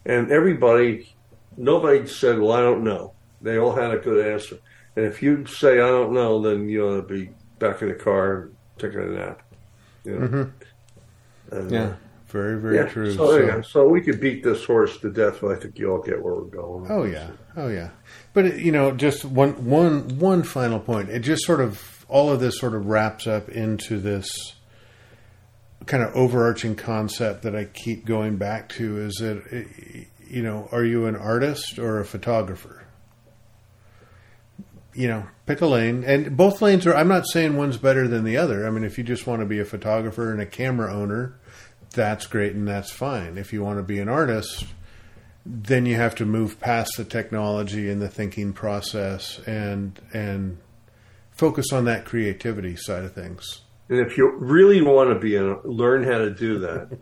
And 0.05 0.31
everybody, 0.31 1.15
nobody 1.57 2.07
said, 2.07 2.39
"Well, 2.39 2.53
I 2.53 2.61
don't 2.61 2.85
know." 2.85 3.13
They 3.43 3.59
all 3.59 3.73
had 3.73 3.93
a 3.93 3.99
good 3.99 4.27
answer. 4.33 4.59
And 4.97 5.05
if 5.07 5.23
you 5.23 5.47
say, 5.47 5.81
"I 5.81 5.89
don't 5.89 6.13
know," 6.13 6.41
then 6.41 6.69
you 6.69 6.87
ought 6.87 6.97
to 6.97 7.03
be 7.03 7.31
back 7.59 7.83
in 7.83 7.89
the 7.89 7.95
car 7.95 8.51
nap. 8.89 9.43
You 10.05 10.19
know? 10.19 10.29
mm-hmm. 10.29 11.55
and, 11.57 11.71
yeah, 11.71 11.83
uh, 11.83 11.95
very 12.29 12.61
very 12.61 12.77
yeah, 12.77 12.85
true. 12.85 13.13
So, 13.13 13.27
so, 13.27 13.39
yeah, 13.39 13.61
so 13.63 13.89
we 13.89 14.01
could 14.01 14.21
beat 14.21 14.43
this 14.43 14.65
horse 14.65 14.99
to 14.99 15.11
death, 15.11 15.41
but 15.41 15.53
I 15.53 15.61
think 15.61 15.79
you 15.79 15.91
all 15.91 16.03
get 16.03 16.23
where 16.23 16.35
we're 16.35 16.43
going. 16.43 16.91
Oh 16.91 17.05
yeah, 17.05 17.29
oh 17.57 17.69
yeah. 17.69 17.91
But 18.33 18.59
you 18.59 18.73
know, 18.73 18.93
just 18.93 19.25
one 19.25 19.67
one 19.67 20.19
one 20.19 20.43
final 20.43 20.81
point. 20.81 21.11
It 21.11 21.21
just 21.21 21.45
sort 21.45 21.61
of 21.61 22.07
all 22.09 22.31
of 22.31 22.41
this 22.41 22.59
sort 22.59 22.75
of 22.75 22.87
wraps 22.87 23.27
up 23.27 23.49
into 23.49 23.99
this 23.99 24.55
kind 25.87 26.03
of 26.03 26.15
overarching 26.15 26.77
concept 26.77 27.43
that 27.43 27.57
I 27.57 27.65
keep 27.65 28.05
going 28.05 28.37
back 28.37 28.69
to 28.71 28.99
is 28.99 29.15
that 29.15 29.67
you 30.31 30.43
know, 30.43 30.69
are 30.71 30.85
you 30.85 31.07
an 31.07 31.17
artist 31.17 31.79
or 31.79 31.99
a 31.99 32.05
photographer? 32.05 32.85
You 34.95 35.09
know, 35.09 35.27
pick 35.47 35.61
a 35.61 35.67
lane. 35.67 36.05
And 36.05 36.37
both 36.37 36.63
lanes 36.63 36.87
are, 36.87 36.95
I'm 36.95 37.09
not 37.09 37.29
saying 37.29 37.57
one's 37.57 37.77
better 37.77 38.09
than 38.09 38.25
the 38.25 38.37
other. 38.37 38.67
I 38.67 38.71
mean, 38.71 38.85
if 38.85 38.99
you 38.99 39.05
just 39.05 39.27
want 39.27 39.41
to 39.41 39.47
be 39.47 39.61
a 39.61 39.65
photographer 39.65 40.33
and 40.33 40.41
a 40.41 40.47
camera 40.47 40.93
owner, 40.93 41.39
that's 41.91 42.27
great 42.27 42.55
and 42.55 42.67
that's 42.67 42.91
fine. 42.91 43.39
If 43.39 43.53
you 43.53 43.63
want 43.63 43.79
to 43.79 43.83
be 43.83 43.99
an 43.99 44.09
artist, 44.09 44.67
then 45.45 45.87
you 45.87 45.97
have 45.97 46.15
to 46.17 46.27
move 46.27 46.61
past 46.61 46.97
the 46.97 47.05
technology 47.05 47.91
and 47.91 48.01
the 48.01 48.09
thinking 48.09 48.53
process 48.53 49.41
and, 49.47 50.01
and 50.13 50.59
focus 51.33 51.73
on 51.73 51.85
that 51.87 52.05
creativity 52.05 52.77
side 52.77 53.05
of 53.05 53.13
things. 53.13 53.63
And 53.89 53.99
if 53.99 54.17
you 54.17 54.33
really 54.37 54.83
want 54.83 55.11
to 55.11 55.19
be 55.19 55.37
a, 55.37 55.59
learn 55.65 56.05
how 56.05 56.19
to 56.19 56.31
do 56.31 56.61
that, 56.61 56.97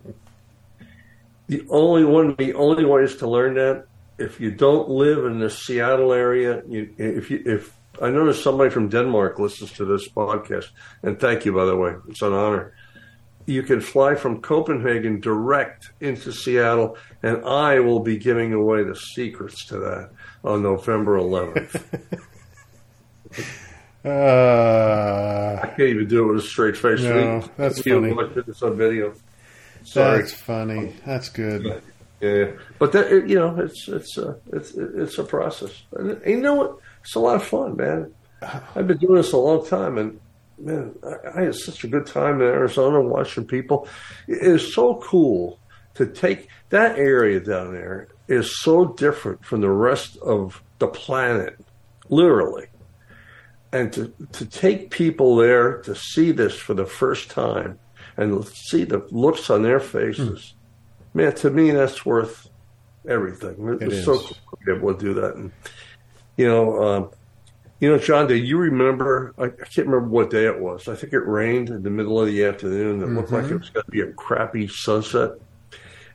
the 1.47 1.65
only 1.69 2.03
one, 2.03 2.35
the 2.37 2.53
only 2.53 2.85
way 2.85 3.03
is 3.03 3.17
to 3.17 3.29
learn 3.29 3.55
that 3.55 3.85
if 4.19 4.39
you 4.39 4.51
don't 4.51 4.89
live 4.89 5.25
in 5.25 5.39
the 5.39 5.49
Seattle 5.49 6.13
area, 6.13 6.61
you, 6.67 6.93
if 6.97 7.31
you, 7.31 7.41
if 7.45 7.78
I 8.01 8.09
noticed 8.09 8.43
somebody 8.43 8.69
from 8.69 8.89
Denmark 8.89 9.39
listens 9.39 9.71
to 9.73 9.85
this 9.85 10.07
podcast, 10.09 10.69
and 11.03 11.19
thank 11.19 11.45
you, 11.45 11.53
by 11.53 11.65
the 11.65 11.75
way. 11.75 11.95
It's 12.07 12.21
an 12.21 12.33
honor. 12.33 12.73
You 13.45 13.63
can 13.63 13.81
fly 13.81 14.15
from 14.15 14.41
Copenhagen 14.41 15.19
direct 15.19 15.91
into 15.99 16.31
Seattle, 16.31 16.97
and 17.23 17.43
I 17.43 17.79
will 17.79 17.99
be 17.99 18.17
giving 18.17 18.53
away 18.53 18.83
the 18.83 18.95
secrets 18.95 19.65
to 19.67 19.79
that 19.79 20.11
on 20.43 20.61
November 20.61 21.17
11th. 21.17 22.19
uh, 24.05 25.59
I 25.63 25.67
can't 25.67 25.89
even 25.89 26.07
do 26.07 26.23
it 26.23 26.33
with 26.33 26.43
a 26.43 26.47
straight 26.47 26.77
face. 26.77 27.01
No, 27.01 27.43
that's 27.57 27.81
funny. 27.81 28.15
It's 28.47 28.61
on 28.61 28.77
video. 28.77 29.13
Sorry. 29.83 30.19
That's 30.19 30.33
funny. 30.33 30.95
That's 31.05 31.29
good. 31.29 31.81
Yeah, 32.21 32.51
but 32.79 32.91
that 32.91 33.29
you 33.29 33.35
know, 33.35 33.57
it's 33.59 33.87
it's 33.87 34.17
a 34.17 34.37
it's 34.51 34.73
it's 34.73 35.17
a 35.17 35.23
process. 35.23 35.71
And 35.93 36.21
you 36.25 36.41
know 36.41 36.55
what? 36.55 36.79
It's 37.01 37.15
a 37.15 37.19
lot 37.19 37.35
of 37.35 37.43
fun, 37.43 37.75
man. 37.75 38.13
I've 38.75 38.87
been 38.87 38.97
doing 38.97 39.15
this 39.15 39.33
a 39.33 39.37
long 39.37 39.65
time, 39.65 39.97
and 39.97 40.19
man, 40.57 40.95
I, 41.03 41.39
I 41.39 41.43
had 41.43 41.55
such 41.55 41.83
a 41.83 41.87
good 41.87 42.05
time 42.05 42.41
in 42.41 42.47
Arizona 42.47 43.01
watching 43.01 43.45
people. 43.45 43.87
It 44.27 44.41
is 44.41 44.73
so 44.73 44.95
cool 44.95 45.59
to 45.95 46.05
take 46.05 46.47
that 46.69 46.97
area 46.97 47.39
down 47.39 47.73
there 47.73 48.07
is 48.27 48.61
so 48.61 48.85
different 48.85 49.43
from 49.43 49.61
the 49.61 49.69
rest 49.69 50.17
of 50.17 50.61
the 50.77 50.87
planet, 50.87 51.59
literally. 52.07 52.67
And 53.71 53.91
to, 53.93 54.13
to 54.31 54.45
take 54.45 54.91
people 54.91 55.35
there 55.35 55.81
to 55.81 55.95
see 55.95 56.31
this 56.31 56.55
for 56.55 56.73
the 56.73 56.85
first 56.85 57.29
time 57.29 57.79
and 58.17 58.45
see 58.47 58.83
the 58.83 59.05
looks 59.11 59.49
on 59.49 59.61
their 59.61 59.79
faces, 59.79 60.53
mm. 60.53 61.15
man, 61.15 61.35
to 61.35 61.49
me, 61.49 61.71
that's 61.71 62.05
worth 62.05 62.49
everything. 63.07 63.77
It's 63.81 63.95
it 63.95 64.03
so 64.03 64.17
cool 64.17 64.27
to 64.27 64.65
be 64.65 64.71
able 64.71 64.93
to 64.93 64.99
do 64.99 65.13
that. 65.15 65.35
And 65.35 65.51
you 66.39 66.47
know, 66.47 66.81
um, 66.81 67.11
you 67.81 67.89
know, 67.89 67.97
John, 67.97 68.25
do 68.25 68.33
you 68.33 68.57
remember? 68.57 69.33
I, 69.37 69.45
I, 69.47 69.49
can't 69.49 69.87
remember 69.87 70.07
what 70.07 70.29
day 70.29 70.45
it 70.45 70.57
was. 70.57 70.87
I 70.87 70.95
think 70.95 71.11
it 71.11 71.19
rained 71.19 71.67
in 71.67 71.83
the 71.83 71.89
middle 71.89 72.17
of 72.17 72.27
the 72.27 72.45
afternoon. 72.45 73.01
It 73.01 73.05
mm-hmm. 73.05 73.17
looked 73.17 73.31
like 73.33 73.51
it 73.51 73.59
was 73.59 73.69
going 73.69 73.83
to 73.83 73.91
be 73.91 73.99
a 73.99 74.13
crappy 74.13 74.69
sunset, 74.69 75.31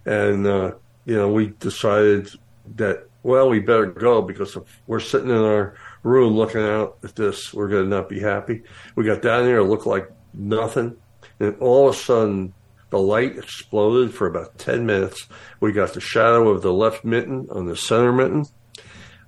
and 0.06 0.46
uh, 0.46 0.72
you 1.04 1.14
know, 1.14 1.30
we 1.30 1.48
decided 1.48 2.30
that 2.76 3.06
well, 3.22 3.50
we 3.50 3.60
better 3.60 3.84
go 3.84 4.22
because 4.22 4.56
if 4.56 4.62
we're 4.87 4.98
sitting 4.98 5.28
in 5.28 5.37
our 5.37 5.74
room 6.02 6.32
looking 6.32 6.62
out 6.62 6.96
at 7.04 7.14
this, 7.14 7.52
we're 7.52 7.68
going 7.68 7.84
to 7.84 7.90
not 7.90 8.08
be 8.08 8.20
happy. 8.20 8.62
We 8.96 9.04
got 9.04 9.20
down 9.20 9.44
there, 9.44 9.58
it 9.58 9.64
looked 9.64 9.87
like 9.87 10.10
nothing, 10.32 10.96
and 11.38 11.54
all 11.60 11.88
of 11.88 11.94
a 11.94 11.98
sudden. 11.98 12.54
The 12.90 13.00
light 13.00 13.37
exploded 13.37 14.14
for 14.14 14.28
about 14.28 14.56
10 14.56 14.87
minutes. 14.87 15.26
We 15.58 15.72
got 15.72 15.94
the 15.94 16.00
shadow 16.00 16.48
of 16.50 16.62
the 16.62 16.72
left 16.72 17.04
mitten 17.04 17.48
on 17.50 17.66
the 17.66 17.76
center 17.76 18.12
mitten 18.12 18.46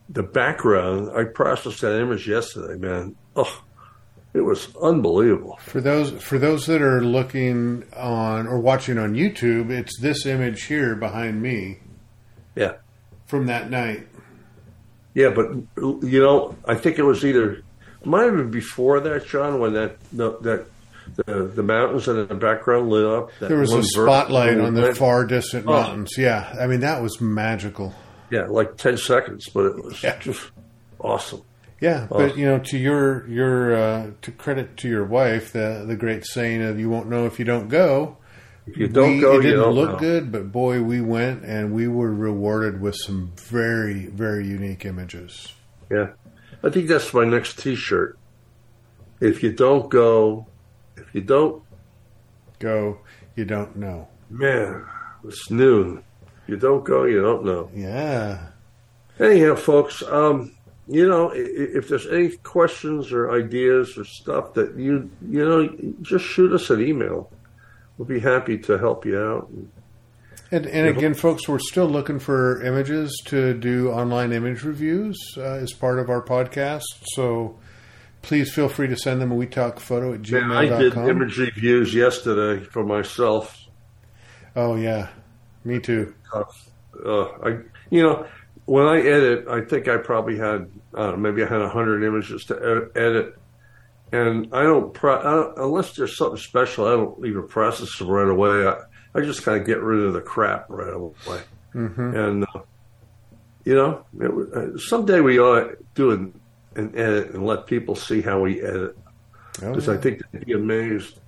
the 0.09 0.23
background, 0.23 1.11
I 1.17 1.25
processed 1.25 1.81
that 1.81 2.01
image 2.01 2.29
yesterday, 2.29 2.79
man. 2.79 3.17
Oh, 3.35 3.63
It 4.35 4.41
was 4.45 4.69
unbelievable. 4.83 5.59
For 5.63 5.81
those 5.81 6.11
for 6.23 6.39
those 6.39 6.67
that 6.67 6.83
are 6.83 7.01
looking 7.03 7.85
on 7.97 8.47
or 8.47 8.59
watching 8.61 8.99
on 8.99 9.15
YouTube, 9.15 9.71
it's 9.71 9.99
this 10.01 10.27
image 10.27 10.65
here 10.65 10.95
behind 10.95 11.41
me 11.41 11.79
Yeah. 12.55 12.75
from 13.27 13.47
that 13.47 13.71
night. 13.71 14.07
Yeah, 15.15 15.31
but 15.31 15.47
you 16.07 16.21
know, 16.21 16.55
I 16.67 16.75
think 16.75 16.99
it 16.99 17.03
was 17.03 17.25
either 17.25 17.63
might 18.05 18.25
have 18.25 18.37
been 18.37 18.51
before 18.51 19.01
that, 19.01 19.27
John, 19.27 19.59
when 19.59 19.73
that 19.73 19.97
the, 20.13 20.37
that 20.43 20.67
the 21.25 21.45
the 21.47 21.63
mountains 21.63 22.07
in 22.07 22.29
the 22.29 22.35
background 22.35 22.91
lit 22.91 23.07
up. 23.07 23.31
that 23.41 23.49
There 23.49 23.59
was 23.59 23.73
a 23.73 23.83
spotlight 23.83 24.61
on 24.61 24.75
the 24.75 24.95
far 24.95 25.25
distant 25.25 25.65
Oh. 25.67 25.73
mountains. 25.73 26.13
Yeah, 26.19 26.55
I 26.61 26.67
mean 26.67 26.81
that 26.81 27.03
was 27.03 27.21
magical. 27.23 27.95
Yeah, 28.31 28.47
like 28.47 28.77
ten 28.77 28.97
seconds, 28.97 29.49
but 29.49 29.67
it 29.67 29.85
was 29.85 30.03
Yeah. 30.03 30.19
just 30.19 30.51
awesome. 30.99 31.43
Yeah, 31.81 32.07
but 32.11 32.37
you 32.39 32.47
know, 32.47 32.59
to 32.59 32.79
your 32.79 33.27
your 33.29 33.77
uh, 33.77 34.11
to 34.23 34.33
credit 34.33 34.77
to 34.79 34.89
your 34.89 35.05
wife, 35.05 35.53
the 35.53 35.85
the 35.87 35.95
great 35.97 36.25
saying 36.25 36.63
of 36.63 36.79
"you 36.81 36.89
won't 36.89 37.09
know 37.09 37.27
if 37.27 37.39
you 37.39 37.45
don't 37.45 37.69
go." 37.69 38.17
If 38.67 38.77
you 38.79 38.89
don't 38.89 39.13
we, 39.17 39.21
go, 39.21 39.39
it 39.39 39.43
didn't 39.43 39.65
look 39.71 39.93
know. 39.93 39.99
good, 39.99 40.33
but 40.33 40.51
boy, 40.51 40.83
we 40.83 41.01
went 41.01 41.45
and 41.45 41.73
we 41.73 41.87
were 41.87 42.13
rewarded 42.13 42.81
with 42.81 42.97
some 42.97 43.31
very 43.37 44.07
very 44.07 44.45
unique 44.47 44.85
images. 44.85 45.53
Yeah, 45.91 46.13
I 46.65 46.71
think 46.71 46.89
that's 46.89 47.15
my 47.15 47.25
next 47.25 47.59
T-shirt. 47.61 48.19
If 49.21 49.43
you 49.45 49.53
don't 49.53 49.89
go, 49.89 50.47
if 50.97 51.15
you 51.15 51.21
don't, 51.21 51.63
Go, 52.59 52.99
you 53.37 53.45
don't 53.45 53.77
know. 53.77 54.09
man, 54.31 54.85
it's 55.25 55.51
noon. 55.51 56.03
You 56.47 56.57
don't 56.57 56.85
go, 56.85 57.05
you 57.05 57.21
don't 57.21 57.45
know. 57.45 57.71
Yeah, 57.75 58.47
Anyhow, 59.19 59.55
folks, 59.57 60.03
um, 60.03 60.53
you 60.87 61.09
know, 61.09 61.33
if 61.35 61.89
there's 61.89 62.07
any 62.07 62.29
questions 62.37 63.11
or 63.13 63.33
ideas 63.33 63.97
or 63.99 64.05
stuff 64.05 64.55
that 64.55 64.77
you, 64.79 65.11
you 65.29 65.45
know, 65.45 65.69
just 66.03 66.25
shoot 66.25 66.53
us 66.53 66.71
an 66.71 66.81
email. 66.81 67.33
We'll 67.99 68.07
be 68.07 68.21
happy 68.21 68.59
to 68.59 68.77
help 68.79 69.07
you 69.07 69.19
out. 69.19 69.51
and 70.53 70.67
and 70.67 70.87
again, 70.87 71.15
folks, 71.15 71.49
we're 71.49 71.59
still 71.59 71.87
looking 71.89 72.19
for 72.19 72.63
images 72.63 73.11
to 73.27 73.55
do 73.55 73.91
online 73.91 74.33
image 74.33 74.63
reviews 74.65 75.17
uh, 75.39 75.43
as 75.43 75.73
part 75.73 75.99
of 75.99 76.11
our 76.11 76.23
podcast. 76.23 76.85
So 77.15 77.59
please 78.23 78.53
feel 78.53 78.69
free 78.69 78.87
to 78.89 78.97
send 78.97 79.21
them. 79.23 79.35
We 79.35 79.47
talk 79.47 79.81
photo 79.81 80.13
at 80.13 80.31
Man, 80.31 80.53
I 80.53 80.67
did 80.67 80.93
gmail.com. 80.93 81.09
image 81.09 81.39
reviews 81.39 81.95
yesterday 81.95 82.63
for 82.65 82.85
myself. 82.85 83.57
Oh 84.55 84.77
yeah, 84.77 85.09
me 85.67 85.81
too. 85.81 86.15
Uh, 86.33 87.25
I, 87.43 87.59
you 87.91 88.03
know, 88.03 88.27
when 88.65 88.87
I 88.87 89.01
edit, 89.01 89.47
I 89.49 89.61
think 89.61 89.89
I 89.89 89.97
probably 89.99 90.39
had, 90.39 90.71
I 90.95 91.11
know, 91.11 91.17
maybe 91.17 91.43
I 91.43 91.47
had 91.47 91.61
a 91.61 91.69
hundred 91.69 92.05
images 92.05 92.45
to 92.47 92.91
edit, 92.95 93.39
and 94.13 94.49
I 94.55 94.63
don't, 94.63 94.95
pro- 94.95 95.19
I 95.19 95.23
don't, 95.23 95.59
unless 95.59 95.95
there's 95.95 96.17
something 96.17 96.39
special, 96.39 96.87
I 96.87 96.93
don't 96.93 97.27
even 97.27 97.47
process 97.49 97.99
them 97.99 98.09
right 98.09 98.29
away. 98.29 98.67
I, 98.67 98.77
I 99.15 99.21
just 99.21 99.43
kind 99.43 99.61
of 99.61 99.67
get 99.67 99.81
rid 99.81 100.01
of 100.05 100.15
the 100.15 100.21
crap 100.21 100.67
right 100.69 100.93
away, 100.93 101.41
hmm 101.73 102.15
and 102.15 102.45
uh, 102.45 102.61
you 103.65 103.75
know, 103.75 104.05
it, 104.21 104.55
uh, 104.57 104.79
someday 104.79 105.21
we 105.21 105.39
ought 105.39 105.61
to 105.61 105.77
do 105.95 106.13
an, 106.13 106.41
an 106.77 106.93
edit 106.97 107.33
and 107.33 107.45
let 107.45 107.67
people 107.67 107.95
see 107.97 108.21
how 108.23 108.41
we 108.41 108.63
edit 108.63 108.97
Oh, 109.63 109.71
because 109.71 109.87
yeah. 109.87 109.95
I 109.95 109.97
think 109.97 110.23
they'd 110.33 110.45
be 110.45 110.53
amazed. 110.53 111.19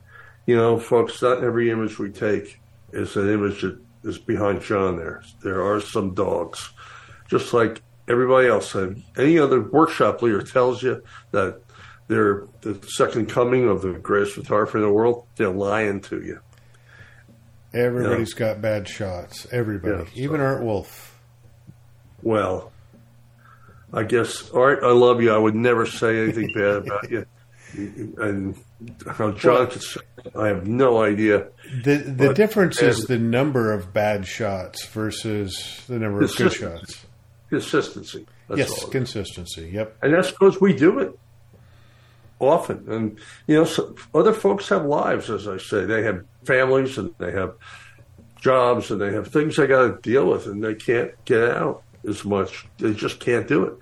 You 0.47 0.57
know, 0.57 0.79
folks, 0.79 1.23
not 1.23 1.43
every 1.43 1.71
image 1.71 1.99
we 1.99 2.11
take 2.11 2.61
is 2.93 3.17
an 3.17 3.29
image 3.29 3.63
that 3.63 3.79
is 4.09 4.19
behind 4.19 4.63
John 4.63 4.97
there. 4.97 5.23
There 5.43 5.63
are 5.63 5.81
some 5.81 6.15
dogs, 6.15 6.71
just 7.29 7.53
like 7.53 7.83
everybody 8.09 8.49
else. 8.49 8.75
And 8.75 9.03
any 9.17 9.39
other 9.39 9.61
workshop 9.61 10.23
leader 10.23 10.43
tells 10.43 10.83
you 10.83 11.03
that 11.31 11.61
they're 12.09 12.47
the 12.63 12.81
second 12.89 13.29
coming 13.29 13.69
of 13.69 13.83
the 13.83 13.93
greatest 13.93 14.35
photographer 14.35 14.79
in 14.79 14.85
the 14.85 14.93
world, 14.93 15.27
they're 15.37 15.51
lying 15.51 16.01
to 16.03 16.23
you. 16.23 16.41
Everybody's 17.75 18.33
got 18.33 18.63
bad 18.63 18.89
shots. 18.89 19.47
Everybody, 19.53 20.11
Yeah, 20.15 20.25
even 20.25 20.41
Art 20.41 20.63
Wolfe. 20.63 21.15
Well, 22.23 22.73
I 23.93 24.05
guess, 24.05 24.51
Art, 24.51 24.81
I 24.83 24.93
love 24.93 25.23
you. 25.23 25.33
I 25.33 25.39
would 25.39 25.55
never 25.55 25.85
say 25.85 26.23
anything 26.23 26.51
bad 26.55 26.87
about 26.87 27.11
you. 27.11 27.27
And 27.75 28.57
how 29.07 29.37
say, 29.37 29.51
it, 29.53 29.87
I 30.35 30.49
have 30.49 30.67
no 30.67 31.03
idea. 31.03 31.49
The 31.85 31.97
the 31.97 32.29
But- 32.29 32.37
difference 32.37 32.81
is 32.81 33.05
the 33.05 33.19
number 33.19 33.73
of 33.73 33.93
bad 33.93 34.27
shots 34.27 34.87
versus 34.87 35.83
the 35.89 35.99
number 35.99 36.23
of 36.23 36.35
good 36.37 36.53
shots. 36.53 37.07
Consistency. 37.51 38.27
That's 38.49 38.61
yes, 38.61 38.85
consistency. 38.87 39.71
Yep. 39.73 39.97
And 40.03 40.15
that's 40.15 40.31
because 40.31 40.61
we 40.61 40.75
do 40.75 40.99
it 40.99 41.19
often. 42.41 42.85
And, 42.89 43.19
you 43.47 43.57
know, 43.57 43.65
so 43.65 43.95
other 44.15 44.33
folks 44.33 44.69
have 44.69 44.85
lives, 44.85 45.31
as 45.31 45.49
I 45.49 45.59
say. 45.59 45.85
They 45.85 46.03
have 46.03 46.25
families 46.45 46.97
and 46.99 47.15
they 47.19 47.33
have 47.33 47.55
jobs 48.41 48.91
and 48.91 49.01
they 49.01 49.13
have 49.13 49.29
things 49.29 49.57
they 49.57 49.67
got 49.67 49.83
to 49.83 49.99
deal 50.03 50.27
with 50.31 50.47
and 50.47 50.63
they 50.63 50.75
can't 50.75 51.13
get 51.25 51.43
out 51.43 51.83
as 52.09 52.25
much. 52.25 52.67
They 52.79 52.95
just 52.95 53.21
can't 53.21 53.49
do 53.49 53.65
it. 53.65 53.75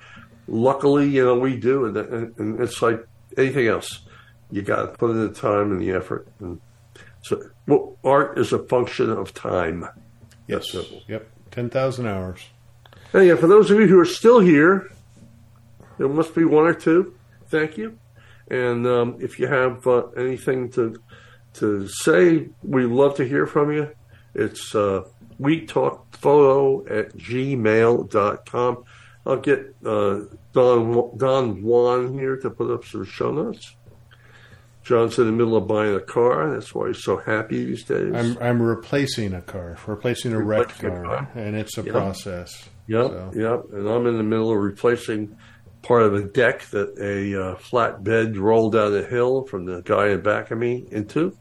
Luckily, 0.48 1.08
you 1.08 1.24
know, 1.24 1.38
we 1.38 1.56
do. 1.56 1.86
And, 1.86 1.96
and, 1.96 2.38
and 2.38 2.60
it's 2.60 2.80
like 2.82 3.06
anything 3.36 3.66
else. 3.66 4.00
You 4.50 4.62
got 4.62 4.82
to 4.82 4.88
put 4.88 5.10
in 5.10 5.26
the 5.26 5.32
time 5.32 5.72
and 5.72 5.80
the 5.80 5.90
effort. 5.90 6.28
And 6.40 6.60
so 7.22 7.42
well, 7.66 7.98
art 8.04 8.38
is 8.38 8.52
a 8.52 8.58
function 8.58 9.10
of 9.10 9.34
time. 9.34 9.86
Yes. 10.46 10.74
Yep. 11.08 11.28
Ten 11.50 11.70
thousand 11.70 12.06
hours. 12.06 12.40
And 13.12 13.26
yeah, 13.26 13.36
for 13.36 13.46
those 13.46 13.70
of 13.70 13.80
you 13.80 13.86
who 13.86 13.98
are 13.98 14.04
still 14.04 14.40
here, 14.40 14.90
there 15.98 16.08
must 16.08 16.34
be 16.34 16.44
one 16.44 16.66
or 16.66 16.74
two. 16.74 17.14
Thank 17.48 17.76
you. 17.76 17.98
And 18.48 18.86
um, 18.86 19.16
if 19.20 19.38
you 19.38 19.46
have 19.46 19.86
uh, 19.86 20.08
anything 20.16 20.70
to 20.72 21.00
to 21.54 21.88
say, 21.88 22.48
we 22.62 22.84
love 22.84 23.16
to 23.16 23.26
hear 23.26 23.46
from 23.46 23.72
you. 23.72 23.90
It's 24.34 24.74
uh, 24.74 25.04
we 25.38 25.66
talk 25.66 26.16
photo 26.16 26.86
at 26.86 27.16
gmail.com. 27.16 28.84
I'll 29.26 29.36
get 29.36 29.74
uh, 29.84 30.20
Don 30.52 31.16
Don 31.18 31.62
Juan 31.62 32.14
here 32.18 32.36
to 32.38 32.50
put 32.50 32.70
up 32.72 32.84
some 32.84 33.04
show 33.04 33.32
notes. 33.32 33.74
John's 34.84 35.18
in 35.18 35.26
the 35.26 35.32
middle 35.32 35.56
of 35.56 35.66
buying 35.66 35.94
a 35.96 36.00
car. 36.00 36.52
That's 36.54 36.72
why 36.72 36.88
he's 36.88 37.02
so 37.02 37.16
happy 37.16 37.64
these 37.64 37.82
days. 37.84 38.12
I'm 38.14 38.38
I'm 38.40 38.62
replacing 38.62 39.34
a 39.34 39.42
car, 39.42 39.76
replacing 39.86 40.32
a 40.32 40.40
wrecked 40.42 40.78
car, 40.78 41.02
car. 41.02 41.30
and 41.34 41.56
it's 41.56 41.76
a 41.76 41.82
Yeah. 41.82 41.92
process. 41.92 42.68
Yep, 42.86 43.06
So- 43.10 43.30
yep. 43.34 43.64
And 43.72 43.88
I'm 43.88 44.06
in 44.06 44.16
the 44.16 44.22
middle 44.22 44.52
of 44.52 44.58
replacing 44.58 45.36
part 45.82 46.02
of 46.04 46.14
a 46.14 46.22
deck 46.22 46.62
that 46.70 46.96
a 47.00 47.34
uh, 47.50 47.54
flatbed 47.56 48.38
rolled 48.38 48.74
down 48.74 48.94
a 48.96 49.02
hill 49.02 49.44
from 49.46 49.64
the 49.66 49.82
guy 49.82 50.08
in 50.10 50.20
back 50.20 50.52
of 50.52 50.58
me 50.58 50.86
into. 50.92 51.36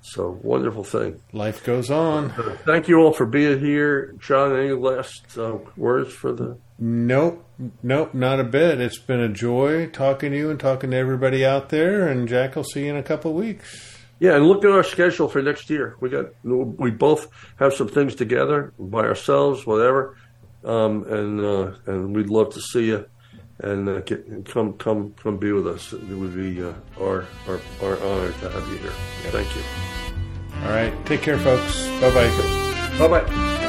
So 0.00 0.38
wonderful 0.42 0.84
thing. 0.84 1.20
Life 1.34 1.64
goes 1.64 1.90
on. 1.90 2.30
Uh, 2.30 2.56
thank 2.64 2.88
you 2.88 3.00
all 3.00 3.12
for 3.12 3.26
being 3.26 3.58
here, 3.60 4.14
John. 4.18 4.56
Any 4.58 4.72
last 4.72 5.36
uh, 5.36 5.58
words 5.76 6.14
for 6.14 6.32
the? 6.32 6.56
Nope, 6.78 7.44
nope, 7.82 8.14
not 8.14 8.38
a 8.38 8.44
bit. 8.44 8.80
It's 8.80 8.98
been 8.98 9.20
a 9.20 9.28
joy 9.28 9.86
talking 9.88 10.30
to 10.30 10.36
you 10.36 10.50
and 10.50 10.60
talking 10.60 10.92
to 10.92 10.96
everybody 10.96 11.44
out 11.44 11.70
there. 11.70 12.06
And 12.06 12.28
Jack, 12.28 12.54
will 12.54 12.64
see 12.64 12.84
you 12.84 12.90
in 12.90 12.96
a 12.96 13.02
couple 13.02 13.32
of 13.32 13.36
weeks. 13.36 13.96
Yeah, 14.20 14.34
and 14.36 14.46
look 14.46 14.64
at 14.64 14.70
our 14.70 14.84
schedule 14.84 15.28
for 15.28 15.42
next 15.42 15.70
year. 15.70 15.96
We 16.00 16.08
got 16.08 16.26
we 16.44 16.90
both 16.90 17.28
have 17.56 17.74
some 17.74 17.88
things 17.88 18.14
together 18.14 18.72
by 18.78 19.00
ourselves, 19.00 19.64
whatever, 19.64 20.16
um, 20.64 21.04
and 21.04 21.40
uh, 21.40 21.72
and 21.86 22.16
we'd 22.16 22.28
love 22.28 22.52
to 22.54 22.60
see 22.60 22.86
you 22.86 23.06
and 23.60 23.88
uh, 23.88 24.00
get 24.00 24.46
come 24.46 24.74
come 24.74 25.14
come 25.22 25.36
be 25.36 25.52
with 25.52 25.66
us. 25.66 25.92
It 25.92 26.02
would 26.02 26.34
be 26.34 26.62
uh, 26.62 26.72
our, 27.00 27.26
our 27.46 27.60
our 27.82 27.96
honor 28.02 28.32
to 28.32 28.50
have 28.50 28.68
you 28.68 28.78
here. 28.78 28.92
Thank 29.30 29.54
you. 29.54 29.62
All 30.62 30.70
right, 30.70 31.06
take 31.06 31.22
care, 31.22 31.38
folks. 31.38 31.86
Bye 32.00 32.14
bye. 32.14 32.98
Bye 32.98 33.20
bye. 33.20 33.64